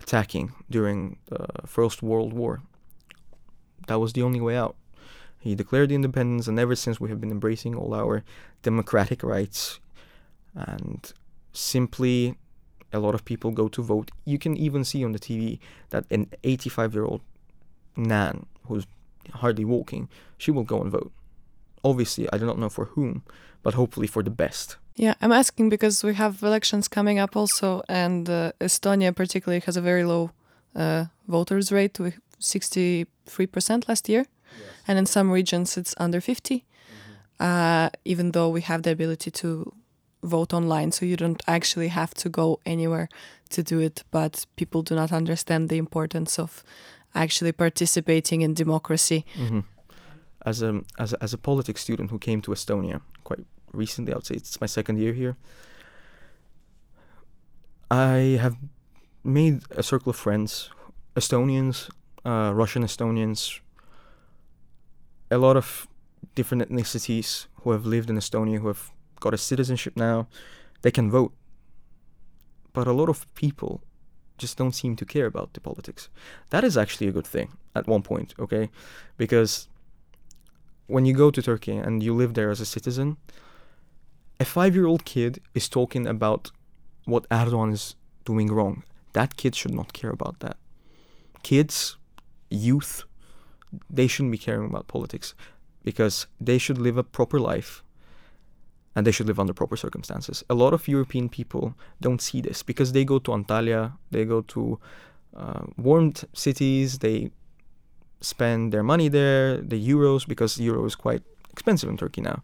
attacking 0.00 0.52
during 0.70 1.18
the 1.26 1.46
First 1.66 2.02
World 2.02 2.32
War. 2.32 2.62
That 3.88 4.00
was 4.00 4.12
the 4.12 4.22
only 4.22 4.40
way 4.40 4.56
out. 4.56 4.76
He 5.38 5.56
declared 5.56 5.90
independence, 5.90 6.46
and 6.46 6.58
ever 6.58 6.76
since 6.76 7.00
we 7.00 7.08
have 7.10 7.20
been 7.20 7.32
embracing 7.32 7.74
all 7.74 7.92
our 7.94 8.22
democratic 8.62 9.24
rights. 9.24 9.80
And 10.54 11.12
simply, 11.52 12.36
a 12.92 12.98
lot 12.98 13.14
of 13.14 13.24
people 13.24 13.50
go 13.50 13.68
to 13.68 13.82
vote. 13.82 14.10
You 14.24 14.38
can 14.38 14.56
even 14.56 14.84
see 14.84 15.04
on 15.04 15.12
the 15.12 15.18
TV 15.18 15.58
that 15.90 16.04
an 16.10 16.28
85 16.44 16.94
year 16.94 17.04
old 17.04 17.22
Nan, 17.96 18.46
who's 18.66 18.86
hardly 19.34 19.64
walking, 19.64 20.08
she 20.38 20.50
will 20.50 20.64
go 20.64 20.80
and 20.80 20.90
vote. 20.90 21.12
Obviously, 21.84 22.28
I 22.32 22.38
do 22.38 22.46
not 22.46 22.58
know 22.58 22.68
for 22.68 22.86
whom, 22.86 23.22
but 23.62 23.74
hopefully 23.74 24.06
for 24.06 24.22
the 24.22 24.30
best. 24.30 24.76
Yeah, 24.94 25.14
I'm 25.20 25.32
asking 25.32 25.70
because 25.70 26.04
we 26.04 26.14
have 26.14 26.42
elections 26.42 26.88
coming 26.88 27.18
up 27.18 27.36
also, 27.36 27.82
and 27.88 28.28
uh, 28.28 28.52
Estonia 28.60 29.14
particularly 29.14 29.60
has 29.66 29.76
a 29.76 29.80
very 29.80 30.04
low 30.04 30.30
uh, 30.76 31.06
voters 31.26 31.72
rate, 31.72 31.98
with 31.98 32.18
63% 32.40 33.88
last 33.88 34.08
year, 34.08 34.26
yes. 34.58 34.68
and 34.86 34.98
in 34.98 35.06
some 35.06 35.30
regions 35.30 35.76
it's 35.76 35.94
under 35.96 36.20
50. 36.20 36.56
Mm-hmm. 36.56 37.44
Uh, 37.44 37.88
even 38.04 38.32
though 38.32 38.50
we 38.50 38.60
have 38.60 38.82
the 38.82 38.90
ability 38.90 39.30
to 39.30 39.72
vote 40.22 40.54
online, 40.54 40.92
so 40.92 41.04
you 41.04 41.16
don't 41.16 41.42
actually 41.46 41.88
have 41.88 42.14
to 42.14 42.28
go 42.28 42.60
anywhere 42.64 43.08
to 43.50 43.62
do 43.62 43.80
it, 43.80 44.04
but 44.10 44.46
people 44.56 44.82
do 44.82 44.94
not 44.94 45.12
understand 45.12 45.68
the 45.68 45.78
importance 45.78 46.38
of 46.38 46.62
actually 47.14 47.52
participating 47.52 48.42
in 48.42 48.54
democracy. 48.54 49.24
Mm-hmm. 49.36 49.60
As 50.44 50.62
a, 50.62 50.82
as 50.98 51.12
a 51.12 51.22
as 51.22 51.32
a 51.32 51.38
politics 51.38 51.80
student 51.80 52.10
who 52.10 52.18
came 52.18 52.42
to 52.42 52.50
Estonia 52.50 53.00
quite 53.22 53.44
recently. 53.72 54.12
I 54.12 54.16
would 54.16 54.26
say 54.26 54.34
it's 54.34 54.60
my 54.60 54.66
second 54.66 54.98
year 54.98 55.12
here. 55.12 55.36
I 57.90 58.38
have 58.40 58.56
made 59.22 59.62
a 59.70 59.82
circle 59.82 60.10
of 60.10 60.16
friends, 60.16 60.70
Estonians, 61.14 61.90
uh, 62.24 62.52
Russian 62.54 62.82
Estonians, 62.82 63.60
a 65.30 65.38
lot 65.38 65.56
of 65.56 65.86
different 66.34 66.68
ethnicities 66.68 67.46
who 67.62 67.72
have 67.72 67.84
lived 67.86 68.10
in 68.10 68.16
Estonia, 68.16 68.58
who 68.60 68.68
have 68.68 68.90
got 69.22 69.34
a 69.34 69.38
citizenship 69.38 69.94
now. 69.96 70.26
They 70.82 70.90
can 70.90 71.10
vote. 71.10 71.32
But 72.72 72.86
a 72.86 72.92
lot 73.00 73.08
of 73.08 73.32
people 73.34 73.82
just 74.38 74.56
don't 74.58 74.74
seem 74.82 74.96
to 74.96 75.04
care 75.04 75.26
about 75.26 75.52
the 75.54 75.60
politics. 75.60 76.08
That 76.50 76.64
is 76.64 76.76
actually 76.76 77.08
a 77.08 77.12
good 77.12 77.26
thing 77.26 77.48
at 77.74 77.86
one 77.86 78.02
point, 78.02 78.34
okay? 78.38 78.70
Because 79.16 79.68
when 80.86 81.06
you 81.06 81.14
go 81.14 81.30
to 81.30 81.40
Turkey 81.40 81.76
and 81.76 82.02
you 82.02 82.12
live 82.14 82.34
there 82.34 82.50
as 82.50 82.60
a 82.60 82.66
citizen, 82.66 83.16
a 84.40 84.44
five 84.44 84.74
year 84.74 84.86
old 84.86 85.04
kid 85.04 85.40
is 85.54 85.68
talking 85.68 86.06
about 86.06 86.50
what 87.04 87.28
Erdogan 87.28 87.72
is 87.72 87.94
doing 88.24 88.48
wrong. 88.52 88.82
That 89.12 89.36
kid 89.36 89.54
should 89.54 89.74
not 89.80 89.92
care 89.92 90.10
about 90.10 90.40
that. 90.40 90.56
Kids, 91.42 91.96
youth, 92.50 93.04
they 93.98 94.06
shouldn't 94.06 94.32
be 94.32 94.38
caring 94.38 94.68
about 94.70 94.88
politics 94.88 95.34
because 95.84 96.26
they 96.40 96.58
should 96.58 96.78
live 96.78 96.96
a 96.96 97.04
proper 97.04 97.38
life 97.38 97.82
and 98.94 99.06
they 99.06 99.12
should 99.12 99.26
live 99.26 99.40
under 99.40 99.52
proper 99.52 99.76
circumstances. 99.76 100.44
A 100.50 100.54
lot 100.54 100.74
of 100.74 100.88
European 100.88 101.28
people 101.28 101.74
don't 102.00 102.20
see 102.20 102.40
this 102.40 102.62
because 102.62 102.92
they 102.92 103.04
go 103.04 103.18
to 103.18 103.30
Antalya, 103.30 103.92
they 104.10 104.24
go 104.24 104.42
to 104.42 104.78
uh, 105.36 105.62
warm 105.76 106.12
cities, 106.34 106.98
they 106.98 107.30
spend 108.20 108.72
their 108.72 108.82
money 108.82 109.08
there, 109.08 109.56
the 109.56 109.88
euros, 109.88 110.26
because 110.26 110.58
euro 110.58 110.84
is 110.84 110.94
quite 110.94 111.22
expensive 111.50 111.88
in 111.88 111.96
Turkey 111.96 112.20
now 112.20 112.42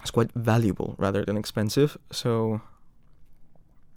it's 0.00 0.10
quite 0.10 0.32
valuable 0.32 0.94
rather 0.98 1.24
than 1.24 1.36
expensive. 1.36 1.98
So 2.10 2.60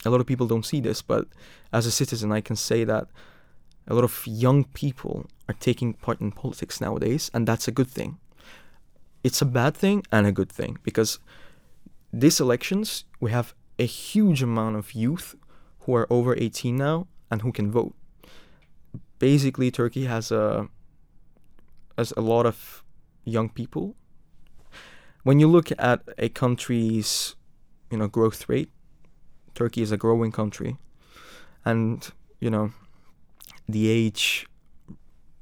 a 0.06 0.10
lot 0.10 0.20
of 0.20 0.28
people 0.28 0.48
don't 0.48 0.66
see 0.66 0.82
this, 0.82 1.02
but 1.02 1.28
as 1.72 1.86
a 1.86 1.92
citizen, 1.92 2.32
I 2.32 2.42
can 2.42 2.56
say 2.56 2.84
that 2.84 3.08
a 3.88 3.94
lot 3.94 4.04
of 4.04 4.24
young 4.26 4.66
people 4.66 5.26
are 5.48 5.56
taking 5.60 5.94
part 5.94 6.22
in 6.22 6.32
politics 6.32 6.82
nowadays, 6.82 7.32
and 7.34 7.48
that's 7.48 7.68
a 7.68 7.72
good 7.72 7.88
thing. 7.88 8.18
It's 9.24 9.42
a 9.42 9.46
bad 9.46 9.76
thing 9.76 10.04
and 10.12 10.26
a 10.26 10.32
good 10.32 10.52
thing 10.52 10.78
because 10.84 11.20
these 12.12 12.40
elections, 12.40 13.06
we 13.20 13.32
have 13.32 13.54
a 13.78 13.86
huge 13.86 14.44
amount 14.44 14.76
of 14.76 14.94
youth 14.94 15.36
who 15.82 15.96
are 15.96 16.08
over 16.10 16.36
18 16.38 16.76
now 16.76 17.08
and 17.30 17.42
who 17.42 17.52
can 17.52 17.72
vote. 17.72 17.96
Basically, 19.20 19.72
Turkey 19.72 20.06
has 20.06 20.32
a 20.32 20.68
has 21.98 22.14
a 22.18 22.22
lot 22.22 22.46
of 22.46 22.84
young 23.26 23.50
people 23.50 23.96
when 25.24 25.40
you 25.40 25.48
look 25.48 25.72
at 25.78 26.02
a 26.18 26.30
country's 26.30 27.36
you 27.92 27.98
know 27.98 28.08
growth 28.08 28.50
rate 28.50 28.72
turkey 29.54 29.82
is 29.82 29.92
a 29.92 29.98
growing 29.98 30.32
country 30.32 30.78
and 31.66 32.12
you 32.40 32.50
know 32.50 32.72
the 33.68 33.90
age 33.90 34.48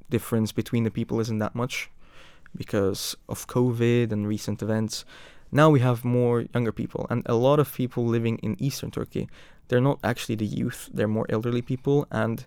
difference 0.09 0.51
between 0.51 0.83
the 0.83 0.91
people 0.91 1.19
isn't 1.19 1.39
that 1.39 1.55
much 1.55 1.89
because 2.55 3.15
of 3.27 3.47
covid 3.47 4.11
and 4.11 4.27
recent 4.27 4.61
events. 4.61 5.05
Now 5.51 5.69
we 5.69 5.79
have 5.79 6.05
more 6.05 6.45
younger 6.53 6.71
people 6.71 7.07
and 7.09 7.23
a 7.25 7.35
lot 7.35 7.59
of 7.59 7.73
people 7.73 8.05
living 8.05 8.37
in 8.39 8.55
eastern 8.59 8.91
turkey 8.91 9.27
they're 9.69 9.81
not 9.81 9.99
actually 10.03 10.35
the 10.35 10.45
youth 10.45 10.89
they're 10.93 11.07
more 11.07 11.25
elderly 11.29 11.61
people. 11.61 12.05
And 12.11 12.45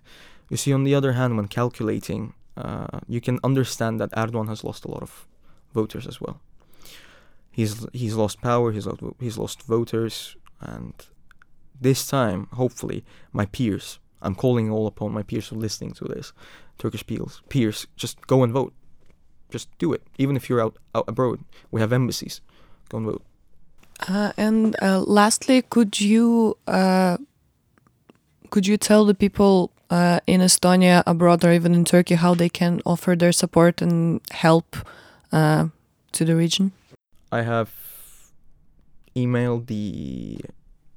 you 0.49 0.57
see 0.57 0.71
on 0.71 0.83
the 0.83 0.93
other 0.93 1.13
hand 1.13 1.35
when 1.35 1.47
calculating 1.47 2.33
uh, 2.55 2.99
you 3.07 3.19
can 3.19 3.39
understand 3.43 3.99
that 3.99 4.11
erdogan 4.11 4.47
has 4.47 4.63
lost 4.63 4.85
a 4.85 4.91
lot 4.91 5.01
of 5.01 5.27
voters 5.73 6.05
as 6.05 6.21
well. 6.21 6.39
He's 7.51 7.85
he's 7.93 8.15
lost 8.15 8.41
power, 8.41 8.71
he's 8.71 8.85
lost, 8.85 9.01
he's 9.19 9.37
lost 9.37 9.63
voters, 9.63 10.35
and 10.59 10.93
this 11.79 12.07
time, 12.07 12.47
hopefully, 12.53 13.03
my 13.31 13.45
peers, 13.45 13.99
I'm 14.21 14.35
calling 14.35 14.71
all 14.71 14.87
upon 14.87 15.11
my 15.11 15.23
peers 15.23 15.47
who 15.47 15.55
are 15.55 15.59
listening 15.59 15.91
to 15.93 16.05
this, 16.05 16.33
Turkish 16.77 17.05
peers, 17.05 17.41
peers, 17.49 17.87
just 17.95 18.25
go 18.25 18.43
and 18.43 18.53
vote, 18.53 18.73
just 19.53 19.69
do 19.77 19.93
it, 19.93 20.01
even 20.17 20.35
if 20.35 20.49
you're 20.49 20.63
out, 20.65 20.75
out 20.95 21.05
abroad. 21.07 21.39
We 21.71 21.79
have 21.79 21.93
embassies, 21.93 22.41
go 22.89 22.97
and 22.97 23.05
vote. 23.05 23.23
Uh, 24.07 24.31
and 24.35 24.75
uh, 24.81 24.99
lastly, 24.99 25.61
could 25.61 26.01
you 26.01 26.57
uh, 26.67 27.17
could 28.49 28.65
you 28.67 28.77
tell 28.77 29.05
the 29.05 29.13
people 29.13 29.69
uh, 29.89 30.19
in 30.27 30.41
Estonia, 30.41 31.03
abroad, 31.05 31.45
or 31.45 31.51
even 31.53 31.73
in 31.73 31.85
Turkey, 31.85 32.15
how 32.15 32.33
they 32.35 32.49
can 32.49 32.81
offer 32.85 33.15
their 33.15 33.31
support 33.31 33.81
and 33.81 34.19
help 34.31 34.75
uh, 35.31 35.67
to 36.11 36.25
the 36.25 36.35
region? 36.35 36.71
I 37.31 37.41
have 37.43 37.69
emailed 39.15 39.67
the 39.67 40.39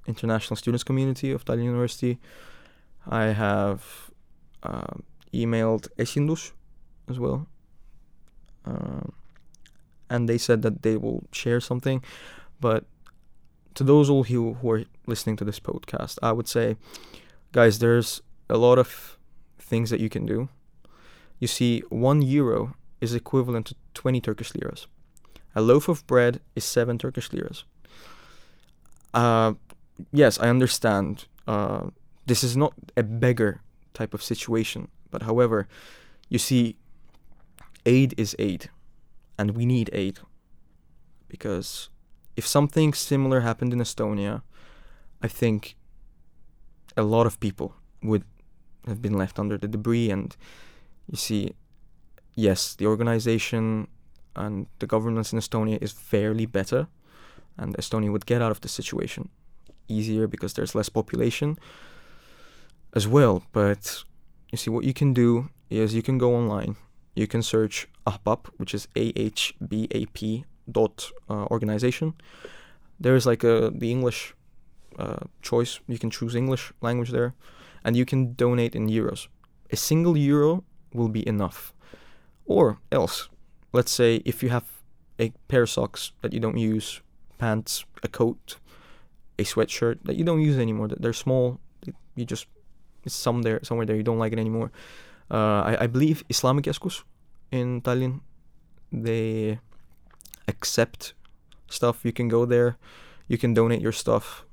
international 0.07 0.57
students 0.57 0.85
community 0.85 1.31
of 1.33 1.45
Tallinn 1.45 1.65
University. 1.65 2.19
I 3.09 3.27
have 3.27 4.11
uh, 4.63 4.95
emailed 5.33 5.89
Esindus 5.99 6.53
as 7.09 7.19
well. 7.19 7.47
Um, 8.67 9.13
and 10.11 10.29
they 10.29 10.39
said 10.39 10.63
that 10.63 10.83
they 10.83 10.97
will 10.97 11.25
share 11.33 11.61
something. 11.61 12.03
But 12.61 12.85
to 13.75 13.85
those 13.85 14.09
all 14.09 14.25
who, 14.25 14.55
who 14.55 14.71
are 14.71 14.85
listening 15.07 15.37
to 15.37 15.45
this 15.45 15.61
podcast, 15.61 16.19
I 16.23 16.33
would 16.33 16.49
say, 16.49 16.77
guys, 17.53 17.79
there's 17.79 18.23
a 18.49 18.57
lot 18.57 18.79
of 18.79 19.19
things 19.59 19.91
that 19.91 20.01
you 20.01 20.09
can 20.09 20.27
do. 20.27 20.49
You 21.39 21.49
see, 21.49 21.83
one 21.91 22.23
euro 22.23 22.75
is 23.01 23.15
equivalent 23.15 23.67
to 23.67 23.75
20 23.95 24.21
Turkish 24.21 24.55
liras. 24.55 24.87
A 25.55 25.61
loaf 25.61 25.89
of 25.89 26.07
bread 26.07 26.41
is 26.55 26.65
seven 26.65 26.99
Turkish 26.99 27.33
liras. 27.33 27.65
Uh, 29.13 29.55
yes, 30.13 30.39
I 30.39 30.49
understand. 30.49 31.27
Uh, 31.47 31.89
this 32.27 32.43
is 32.43 32.57
not 32.57 32.75
a 32.97 33.03
beggar 33.03 33.61
type 33.95 34.15
of 34.15 34.23
situation, 34.23 34.89
but 35.11 35.23
however, 35.23 35.69
you 36.29 36.39
see, 36.39 36.77
aid 37.87 38.15
is 38.19 38.37
aid, 38.39 38.69
and 39.39 39.53
we 39.53 39.65
need 39.65 39.89
aid 39.93 40.19
because 41.29 41.89
if 42.37 42.47
something 42.47 42.93
similar 42.93 43.41
happened 43.41 43.73
in 43.73 43.79
Estonia, 43.79 44.43
I 45.23 45.29
think 45.29 45.77
a 46.97 47.03
lot 47.03 47.27
of 47.27 47.41
people 47.41 47.75
would 48.03 48.25
have 48.87 49.01
been 49.01 49.15
left 49.15 49.39
under 49.39 49.57
the 49.57 49.69
debris. 49.69 50.11
And 50.11 50.37
you 51.11 51.17
see, 51.17 51.55
yes, 52.35 52.75
the 52.75 52.87
organization 52.87 53.89
and 54.35 54.67
the 54.79 54.87
governance 54.87 55.33
in 55.33 55.39
Estonia 55.39 55.79
is 55.81 55.93
fairly 55.93 56.47
better, 56.47 56.89
and 57.57 57.75
Estonia 57.77 58.13
would 58.13 58.27
get 58.27 58.43
out 58.43 58.51
of 58.51 58.61
the 58.61 58.69
situation 58.69 59.31
easier 59.89 60.27
because 60.27 60.55
there's 60.55 60.75
less 60.75 60.89
population 60.89 61.59
as 62.95 63.07
well. 63.09 63.45
But 63.53 64.05
you 64.51 64.59
see, 64.59 64.71
what 64.71 64.85
you 64.85 64.93
can 64.93 65.15
do 65.15 65.49
is 65.71 65.95
you 65.95 66.03
can 66.03 66.19
go 66.19 66.35
online, 66.35 66.77
you 67.17 67.27
can 67.27 67.43
search 67.43 67.89
AHBAP, 68.07 68.47
which 68.59 68.75
is 68.75 68.87
A 68.95 69.13
H 69.17 69.55
B 69.67 69.89
A 69.91 70.07
P 70.07 70.45
dot 70.71 71.11
uh, 71.29 71.47
organization. 71.51 72.15
There 73.01 73.17
is 73.17 73.27
like 73.27 73.43
a 73.43 73.73
the 73.75 73.91
English 73.91 74.35
uh, 74.99 75.25
choice. 75.43 75.81
You 75.89 75.99
can 75.99 76.11
choose 76.11 76.35
English 76.37 76.73
language 76.81 77.11
there, 77.11 77.35
and 77.85 77.97
you 77.97 78.05
can 78.05 78.35
donate 78.35 78.77
in 78.77 78.87
euros. 78.87 79.29
A 79.73 79.77
single 79.77 80.17
euro 80.17 80.63
will 80.93 81.09
be 81.09 81.27
enough, 81.27 81.75
or 82.45 82.79
else 82.93 83.29
let's 83.73 83.93
say 83.93 84.23
if 84.25 84.43
you 84.43 84.51
have 84.51 84.65
a 85.19 85.33
pair 85.49 85.63
of 85.63 85.71
socks 85.71 86.13
that 86.23 86.33
you 86.33 86.41
don't 86.41 86.59
use, 86.59 87.01
pants, 87.39 87.85
a 88.03 88.09
coat, 88.09 88.59
a 89.39 89.45
sweatshirt 89.45 89.99
that 90.05 90.17
you 90.17 90.25
don't 90.25 90.41
use 90.41 90.59
anymore. 90.59 90.89
That 90.89 91.03
they're 91.03 91.13
small. 91.13 91.61
You 92.15 92.25
just 92.25 92.47
it's 93.05 93.15
some 93.15 93.43
there 93.43 93.61
somewhere 93.63 93.87
there 93.87 93.97
you 93.97 94.03
don't 94.03 94.19
like 94.19 94.33
it 94.33 94.39
anymore. 94.39 94.71
Uh, 95.31 95.63
I, 95.71 95.77
I 95.81 95.87
believe 95.87 96.25
Islamic 96.29 96.65
Keskus 96.65 97.03
in 97.51 97.81
Tallinn 97.83 98.21
they 98.93 99.59
accept 100.49 101.15
stuff. 101.69 102.05
You 102.05 102.13
can 102.13 102.29
go 102.29 102.45
there, 102.45 102.79
you 103.29 103.39
can 103.39 103.55
donate 103.55 103.81
your 103.81 103.93
stuff. 103.93 104.45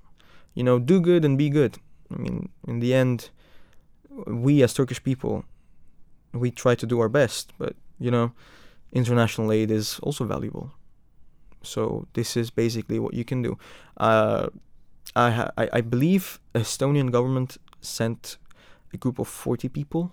You 0.54 0.64
know, 0.64 0.80
do 0.80 1.00
good 1.00 1.26
and 1.26 1.38
be 1.38 1.50
good. 1.50 1.78
I 2.14 2.18
mean, 2.18 2.50
in 2.68 2.80
the 2.80 2.94
end, 2.94 3.30
we 4.28 4.62
as 4.64 4.74
Turkish 4.74 5.04
people, 5.04 5.46
we 6.34 6.52
try 6.52 6.76
to 6.76 6.86
do 6.86 7.00
our 7.00 7.10
best, 7.10 7.54
but 7.58 7.76
you 8.00 8.12
know, 8.12 8.32
international 8.92 9.52
aid 9.52 9.72
is 9.72 10.00
also 10.04 10.26
valuable. 10.26 10.72
So 11.64 12.08
this 12.14 12.36
is 12.38 12.52
basically 12.52 13.00
what 13.00 13.14
you 13.14 13.24
can 13.24 13.42
do. 13.42 13.58
Uh, 13.98 14.50
I, 15.16 15.50
I 15.58 15.70
I 15.74 15.82
believe 15.82 16.40
Estonian 16.54 17.12
government 17.12 17.58
sent 17.82 18.38
a 18.94 18.98
group 18.98 19.20
of 19.20 19.28
forty 19.28 19.70
people, 19.70 20.12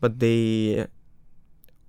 but 0.00 0.18
they 0.18 0.86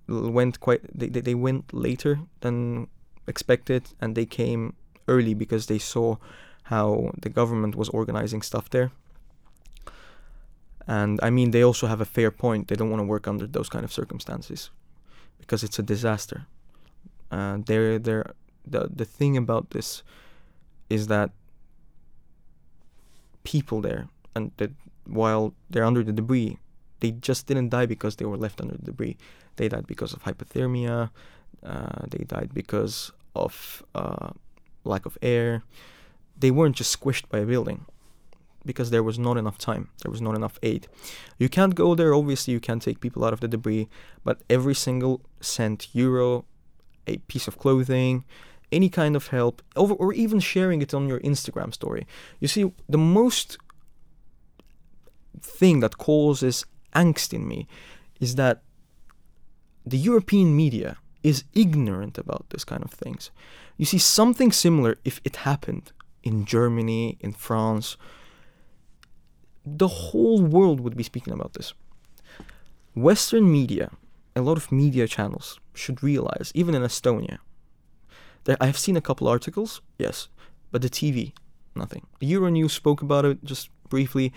went 0.08 0.60
quite 0.60 0.82
they, 0.93 1.08
they, 1.08 1.36
went 1.36 1.74
later 1.74 2.19
than 2.41 2.88
expected 3.28 3.84
and 4.02 4.15
they 4.15 4.26
came 4.26 4.74
early 5.08 5.34
because 5.34 5.67
they 5.67 5.80
saw 5.80 6.17
how 6.63 7.12
the 7.21 7.30
government 7.30 7.76
was 7.76 7.89
organizing 7.89 8.41
stuff 8.41 8.69
there. 8.69 8.91
And 10.88 11.19
i 11.24 11.30
mean 11.30 11.52
they 11.52 11.63
also 11.63 11.88
have 11.88 12.02
a 12.02 12.06
fair 12.06 12.32
point. 12.32 12.67
They 12.67 12.76
don't 12.76 12.89
want 12.89 13.02
to 13.02 13.08
work 13.08 13.28
under 13.28 13.47
those 13.47 13.69
kind 13.69 13.86
of 13.86 13.93
circumstances 13.93 14.69
because 15.39 15.63
it's 15.63 15.80
a 15.80 15.84
disaster. 15.84 16.45
Uh, 17.32 17.60
they're, 17.65 17.97
they're, 17.97 18.34
the, 18.65 18.89
the 18.93 19.06
thing 19.06 19.38
about 19.38 19.69
this 19.69 20.04
is 20.89 21.08
that 21.08 21.32
people 23.43 23.82
there 23.82 24.08
and 24.36 24.52
that 24.58 24.71
while 25.06 25.54
they're 25.69 25.86
under 25.86 26.04
the 26.04 26.12
debris 26.12 26.58
they 27.02 27.12
just 27.12 27.46
didn't 27.48 27.70
die 27.70 27.86
because 27.86 28.16
they 28.16 28.26
were 28.26 28.38
left 28.38 28.62
under 28.62 28.76
the 28.78 28.86
debris 28.86 29.18
they 29.56 29.70
died 29.70 29.88
because 29.88 30.14
of 30.14 30.24
hypothermia. 30.24 31.10
Uh, 31.64 32.06
they 32.10 32.24
died 32.24 32.52
because 32.54 33.12
of 33.36 33.84
uh, 33.94 34.32
lack 34.84 35.06
of 35.06 35.18
air. 35.22 35.64
They 36.38 36.52
weren't 36.52 36.76
just 36.76 37.00
squished 37.00 37.30
by 37.30 37.40
a 37.40 37.46
building 37.46 37.86
because 38.66 38.90
there 38.90 39.04
was 39.04 39.20
not 39.20 39.38
enough 39.38 39.58
time. 39.58 39.90
There 40.02 40.12
was 40.12 40.22
not 40.22 40.36
enough 40.36 40.58
aid. 40.64 40.88
You 41.38 41.50
can't 41.50 41.76
go 41.76 41.96
there. 41.96 42.14
Obviously, 42.14 42.54
you 42.54 42.60
can't 42.60 42.82
take 42.82 43.00
people 43.00 43.24
out 43.24 43.34
of 43.34 43.40
the 43.40 43.48
debris. 43.48 43.88
But 44.24 44.42
every 44.50 44.76
single 44.76 45.22
cent, 45.40 45.88
euro, 45.94 46.46
a 47.08 47.18
piece 47.18 47.48
of 47.48 47.58
clothing, 47.58 48.24
any 48.72 48.90
kind 48.90 49.16
of 49.16 49.28
help, 49.28 49.62
over, 49.76 49.94
or 49.94 50.14
even 50.14 50.40
sharing 50.40 50.82
it 50.82 50.94
on 50.94 51.08
your 51.08 51.20
Instagram 51.20 51.74
story. 51.74 52.08
You 52.40 52.48
see, 52.48 52.72
the 52.88 52.98
most 52.98 53.58
thing 55.40 55.80
that 55.82 55.98
causes 55.98 56.66
angst 56.96 57.34
in 57.34 57.48
me 57.48 57.68
is 58.20 58.36
that 58.36 58.62
the 59.86 59.98
European 59.98 60.56
media 60.56 60.98
is 61.24 61.44
ignorant 61.54 62.18
about 62.18 62.46
this 62.50 62.64
kind 62.64 62.84
of 62.84 62.92
things. 62.92 63.32
You 63.78 63.86
see, 63.86 63.98
something 63.98 64.52
similar, 64.52 64.98
if 65.06 65.22
it 65.24 65.38
happened 65.38 65.92
in 66.24 66.46
Germany, 66.46 67.18
in 67.20 67.34
France, 67.34 67.98
the 69.66 69.88
whole 69.88 70.42
world 70.42 70.80
would 70.80 70.98
be 70.98 71.04
speaking 71.04 71.34
about 71.34 71.54
this. 71.54 71.74
Western 72.96 73.52
media, 73.52 73.92
a 74.36 74.42
lot 74.42 74.58
of 74.58 74.72
media 74.72 75.08
channels 75.08 75.60
should 75.74 76.04
realize, 76.04 76.52
even 76.54 76.76
in 76.76 76.82
Estonia, 76.82 77.38
there, 78.44 78.58
I 78.60 78.66
have 78.66 78.78
seen 78.78 78.98
a 78.98 79.02
couple 79.02 79.28
articles, 79.28 79.82
yes, 80.00 80.28
but 80.72 80.82
the 80.82 80.90
TV, 80.90 81.34
nothing. 81.76 82.08
The 82.20 82.32
Euronews 82.32 82.72
spoke 82.72 83.02
about 83.02 83.26
it 83.26 83.44
just 83.44 83.70
briefly, 83.90 84.34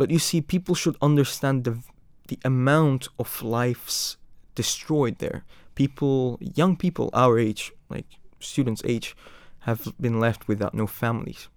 but 0.00 0.10
you 0.10 0.18
see, 0.18 0.40
people 0.40 0.74
should 0.74 0.96
understand 1.02 1.64
the 1.64 1.74
the 2.28 2.38
amount 2.42 3.08
of 3.18 3.42
lives 3.42 4.16
destroyed 4.54 5.18
there. 5.18 5.44
People, 5.74 6.38
young 6.40 6.74
people 6.76 7.10
our 7.12 7.38
age, 7.38 7.72
like 7.90 8.06
students' 8.38 8.82
age, 8.86 9.14
have 9.68 9.92
been 10.00 10.18
left 10.18 10.48
without 10.48 10.72
no 10.72 10.86
families, 10.86 11.48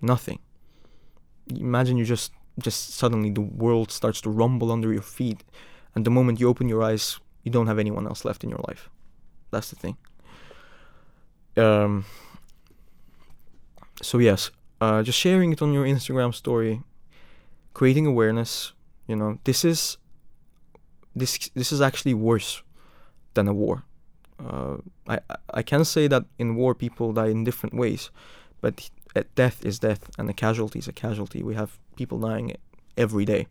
nothing. 0.00 0.38
Imagine 1.54 1.98
you 1.98 2.06
just 2.06 2.32
just 2.58 2.94
suddenly 2.94 3.30
the 3.30 3.48
world 3.64 3.90
starts 3.90 4.22
to 4.22 4.30
rumble 4.30 4.72
under 4.72 4.90
your 4.90 5.06
feet, 5.18 5.44
and 5.94 6.06
the 6.06 6.10
moment 6.18 6.40
you 6.40 6.48
open 6.48 6.66
your 6.66 6.82
eyes, 6.82 7.20
you 7.44 7.52
don't 7.52 7.66
have 7.66 7.78
anyone 7.78 8.06
else 8.06 8.24
left 8.24 8.42
in 8.42 8.48
your 8.48 8.64
life. 8.68 8.88
That's 9.50 9.68
the 9.68 9.76
thing. 9.76 9.96
Um. 11.56 12.04
So 14.02 14.16
yes, 14.18 14.50
uh, 14.80 15.02
just 15.02 15.18
sharing 15.18 15.52
it 15.52 15.60
on 15.60 15.74
your 15.74 15.84
Instagram 15.84 16.32
story, 16.32 16.80
creating 17.74 18.06
awareness. 18.06 18.72
You 19.06 19.16
know, 19.16 19.38
this 19.44 19.64
is 19.64 19.98
this 21.14 21.50
this 21.54 21.72
is 21.72 21.80
actually 21.80 22.14
worse 22.14 22.62
than 23.34 23.48
a 23.48 23.54
war. 23.54 23.84
Uh, 24.38 24.76
I 25.08 25.18
I 25.52 25.62
can 25.62 25.84
say 25.84 26.08
that 26.08 26.24
in 26.38 26.54
war 26.54 26.74
people 26.74 27.12
die 27.12 27.28
in 27.28 27.44
different 27.44 27.74
ways, 27.74 28.10
but 28.60 28.90
death 29.34 29.64
is 29.64 29.78
death 29.78 30.10
and 30.18 30.30
a 30.30 30.32
casualty 30.32 30.78
is 30.78 30.88
a 30.88 30.92
casualty. 30.92 31.42
We 31.42 31.54
have 31.54 31.78
people 31.96 32.18
dying 32.18 32.56
every 32.96 33.24
day. 33.24 33.46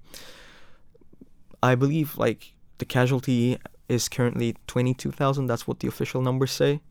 I 1.61 1.75
believe 1.75 2.17
like 2.17 2.53
the 2.77 2.85
casualty 2.85 3.57
is 3.87 4.07
currently 4.09 4.55
twenty 4.67 4.93
two 4.93 5.11
thousand. 5.11 5.47
That's 5.47 5.67
what 5.67 5.79
the 5.79 5.87
official 5.87 6.21
numbers 6.21 6.51
say. 6.51 6.81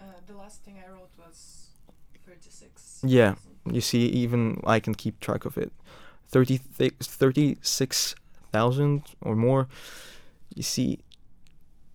Uh, 0.00 0.04
the 0.26 0.34
last 0.34 0.64
thing 0.64 0.76
I 0.84 0.90
wrote 0.90 1.10
was 1.18 1.68
thirty 2.26 2.50
six. 2.50 3.00
Yeah, 3.04 3.34
you 3.70 3.80
see, 3.80 4.06
even 4.06 4.60
I 4.64 4.80
can 4.80 4.94
keep 4.94 5.20
track 5.20 5.44
of 5.44 5.58
it. 5.58 5.72
30 6.34 6.56
36 7.00 8.16
thousand 8.50 9.02
or 9.20 9.36
more. 9.36 9.68
You 10.52 10.64
see, 10.64 10.98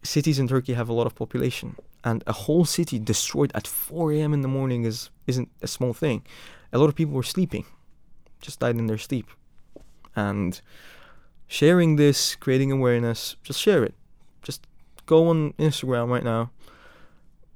cities 0.02 0.39
in 0.39 0.47
Turkey 0.47 0.73
have 0.75 0.88
a 0.88 0.93
lot 0.93 1.08
of 1.08 1.13
population, 1.13 1.75
and 2.06 2.23
a 2.25 2.32
whole 2.32 2.63
city 2.63 2.99
destroyed 2.99 3.52
at 3.54 3.67
4 3.67 4.13
a.m. 4.13 4.34
in 4.34 4.41
the 4.41 4.47
morning 4.47 4.86
is 4.86 5.10
isn't 5.28 5.49
a 5.62 5.67
small 5.67 5.93
thing. 5.93 6.21
A 6.71 6.78
lot 6.78 6.88
of 6.88 6.95
people 6.95 7.13
were 7.13 7.32
sleeping, 7.36 7.65
just 8.39 8.62
died 8.62 8.78
in 8.78 8.88
their 8.88 8.97
sleep, 8.97 9.28
and 10.15 10.62
sharing 11.47 11.97
this, 11.97 12.36
creating 12.36 12.71
awareness, 12.71 13.36
just 13.43 13.60
share 13.60 13.84
it. 13.84 13.95
Just 14.41 14.62
go 15.06 15.28
on 15.28 15.52
Instagram 15.60 16.08
right 16.10 16.23
now. 16.23 16.52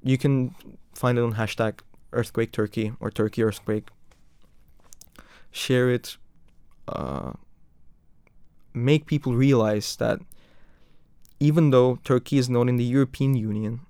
You 0.02 0.18
can 0.18 0.54
find 0.94 1.18
it 1.18 1.22
on 1.22 1.36
hashtag 1.36 1.80
earthquake 2.12 2.52
Turkey 2.52 2.92
or 3.00 3.10
Turkey 3.10 3.42
earthquake. 3.42 3.88
Share 5.52 5.90
it. 5.90 6.18
Uh, 6.88 7.34
make 8.74 9.06
people 9.06 9.34
realize 9.34 9.96
that 9.98 10.20
even 11.40 11.72
though 11.72 12.00
Turkey 12.04 12.38
is 12.38 12.50
not 12.50 12.70
in 12.70 12.78
the 12.78 12.84
European 12.84 13.36
Union, 13.36 13.82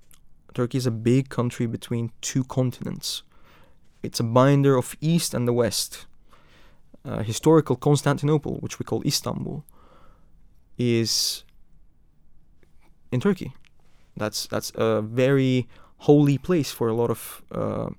Turkey 0.54 0.78
is 0.78 0.86
a 0.86 0.90
big 0.90 1.28
country 1.28 1.66
between 1.66 2.12
two 2.20 2.44
continents. 2.44 3.22
It's 4.02 4.20
a 4.20 4.24
binder 4.24 4.76
of 4.76 4.96
East 5.00 5.34
and 5.34 5.48
the 5.48 5.52
West. 5.52 6.06
Uh, 7.04 7.22
historical 7.22 7.76
Constantinople, 7.76 8.56
which 8.60 8.78
we 8.78 8.84
call 8.84 9.02
Istanbul, 9.04 9.64
is 10.78 11.44
in 13.12 13.20
Turkey. 13.20 13.52
That's 14.16 14.46
that's 14.46 14.72
a 14.74 15.02
very 15.02 15.68
holy 15.98 16.38
place 16.38 16.70
for 16.70 16.88
a 16.88 16.94
lot 16.94 17.10
of 17.10 17.42
uh, 17.52 17.90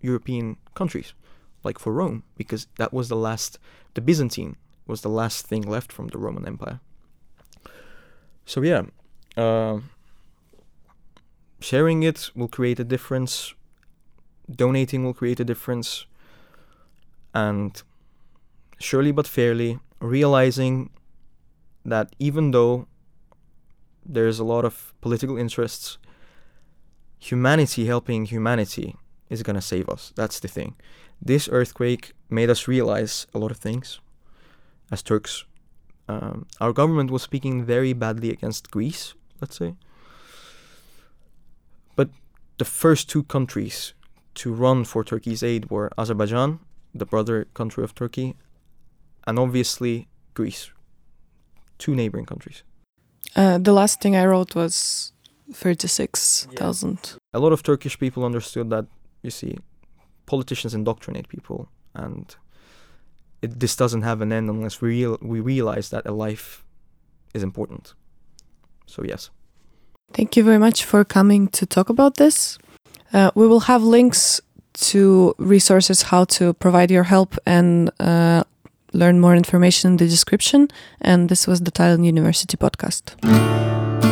European 0.00 0.56
countries, 0.74 1.12
like 1.62 1.78
for 1.78 1.92
Rome, 1.92 2.22
because 2.36 2.66
that 2.78 2.92
was 2.92 3.08
the 3.08 3.16
last, 3.16 3.58
the 3.94 4.00
Byzantine 4.00 4.56
was 4.86 5.02
the 5.02 5.08
last 5.08 5.46
thing 5.46 5.62
left 5.62 5.92
from 5.92 6.08
the 6.08 6.18
Roman 6.18 6.46
Empire. 6.46 6.80
So 8.44 8.62
yeah, 8.62 8.82
uh, 9.36 9.80
sharing 11.60 12.02
it 12.02 12.30
will 12.34 12.48
create 12.48 12.80
a 12.80 12.84
difference. 12.84 13.54
Donating 14.50 15.04
will 15.04 15.14
create 15.14 15.38
a 15.38 15.44
difference, 15.44 16.06
and 17.32 17.80
surely 18.80 19.12
but 19.12 19.28
fairly 19.28 19.78
realizing 20.00 20.90
that 21.84 22.16
even 22.18 22.50
though 22.50 22.88
there's 24.04 24.40
a 24.40 24.44
lot 24.44 24.64
of 24.64 24.92
political 25.00 25.36
interests, 25.36 25.98
humanity 27.20 27.86
helping 27.86 28.24
humanity 28.24 28.96
is 29.28 29.44
gonna 29.44 29.60
save 29.60 29.88
us. 29.88 30.12
That's 30.16 30.40
the 30.40 30.48
thing. 30.48 30.74
This 31.22 31.48
earthquake 31.52 32.12
made 32.30 32.50
us 32.50 32.66
realize 32.66 33.26
a 33.34 33.38
lot 33.38 33.50
of 33.50 33.58
things 33.58 34.00
as 34.90 35.02
Turks. 35.02 35.44
Um, 36.08 36.46
our 36.60 36.72
government 36.72 37.10
was 37.10 37.22
speaking 37.22 37.64
very 37.64 37.92
badly 37.92 38.30
against 38.30 38.70
Greece, 38.70 39.14
let's 39.40 39.56
say. 39.56 39.74
But 41.94 42.08
the 42.58 42.64
first 42.64 43.08
two 43.08 43.22
countries 43.24 43.94
to 44.34 44.52
run 44.52 44.84
for 44.84 45.04
Turkey's 45.04 45.42
aid 45.42 45.70
were 45.70 45.90
Azerbaijan, 45.98 46.60
the 46.94 47.06
brother 47.06 47.46
country 47.54 47.84
of 47.84 47.94
Turkey, 47.94 48.34
and 49.26 49.38
obviously 49.38 50.08
Greece, 50.34 50.70
two 51.78 51.94
neighboring 51.94 52.26
countries. 52.26 52.62
Uh, 53.36 53.58
the 53.58 53.72
last 53.72 54.00
thing 54.00 54.16
I 54.16 54.24
wrote 54.24 54.54
was 54.54 55.12
36,000. 55.52 57.16
A 57.32 57.38
lot 57.38 57.52
of 57.52 57.62
Turkish 57.62 57.98
people 57.98 58.24
understood 58.24 58.70
that, 58.70 58.86
you 59.22 59.30
see, 59.30 59.58
politicians 60.30 60.72
indoctrinate 60.74 61.28
people, 61.28 61.68
and 61.94 62.36
it, 63.42 63.58
this 63.58 63.74
doesn't 63.74 64.02
have 64.02 64.20
an 64.20 64.32
end 64.32 64.48
unless 64.48 64.80
we, 64.80 64.88
real, 64.90 65.18
we 65.20 65.40
realize 65.40 65.90
that 65.90 66.06
a 66.06 66.12
life 66.12 66.64
is 67.34 67.42
important. 67.42 67.94
So, 68.86 69.02
yes. 69.02 69.30
Thank 70.12 70.36
you 70.36 70.44
very 70.44 70.58
much 70.58 70.84
for 70.84 71.04
coming 71.04 71.48
to 71.48 71.66
talk 71.66 71.88
about 71.88 72.16
this. 72.16 72.58
Uh, 73.12 73.30
we 73.34 73.46
will 73.46 73.64
have 73.72 73.82
links 73.82 74.40
to 74.90 75.34
resources 75.38 76.02
how 76.02 76.24
to 76.36 76.52
provide 76.54 76.90
your 76.90 77.04
help 77.04 77.36
and 77.44 77.90
uh, 77.98 78.42
learn 78.92 79.18
more 79.20 79.34
information 79.34 79.92
in 79.92 79.96
the 79.96 80.06
description. 80.06 80.68
And 81.00 81.28
this 81.28 81.46
was 81.46 81.60
the 81.60 81.72
Tallinn 81.72 82.04
University 82.04 82.56
podcast. 82.56 84.09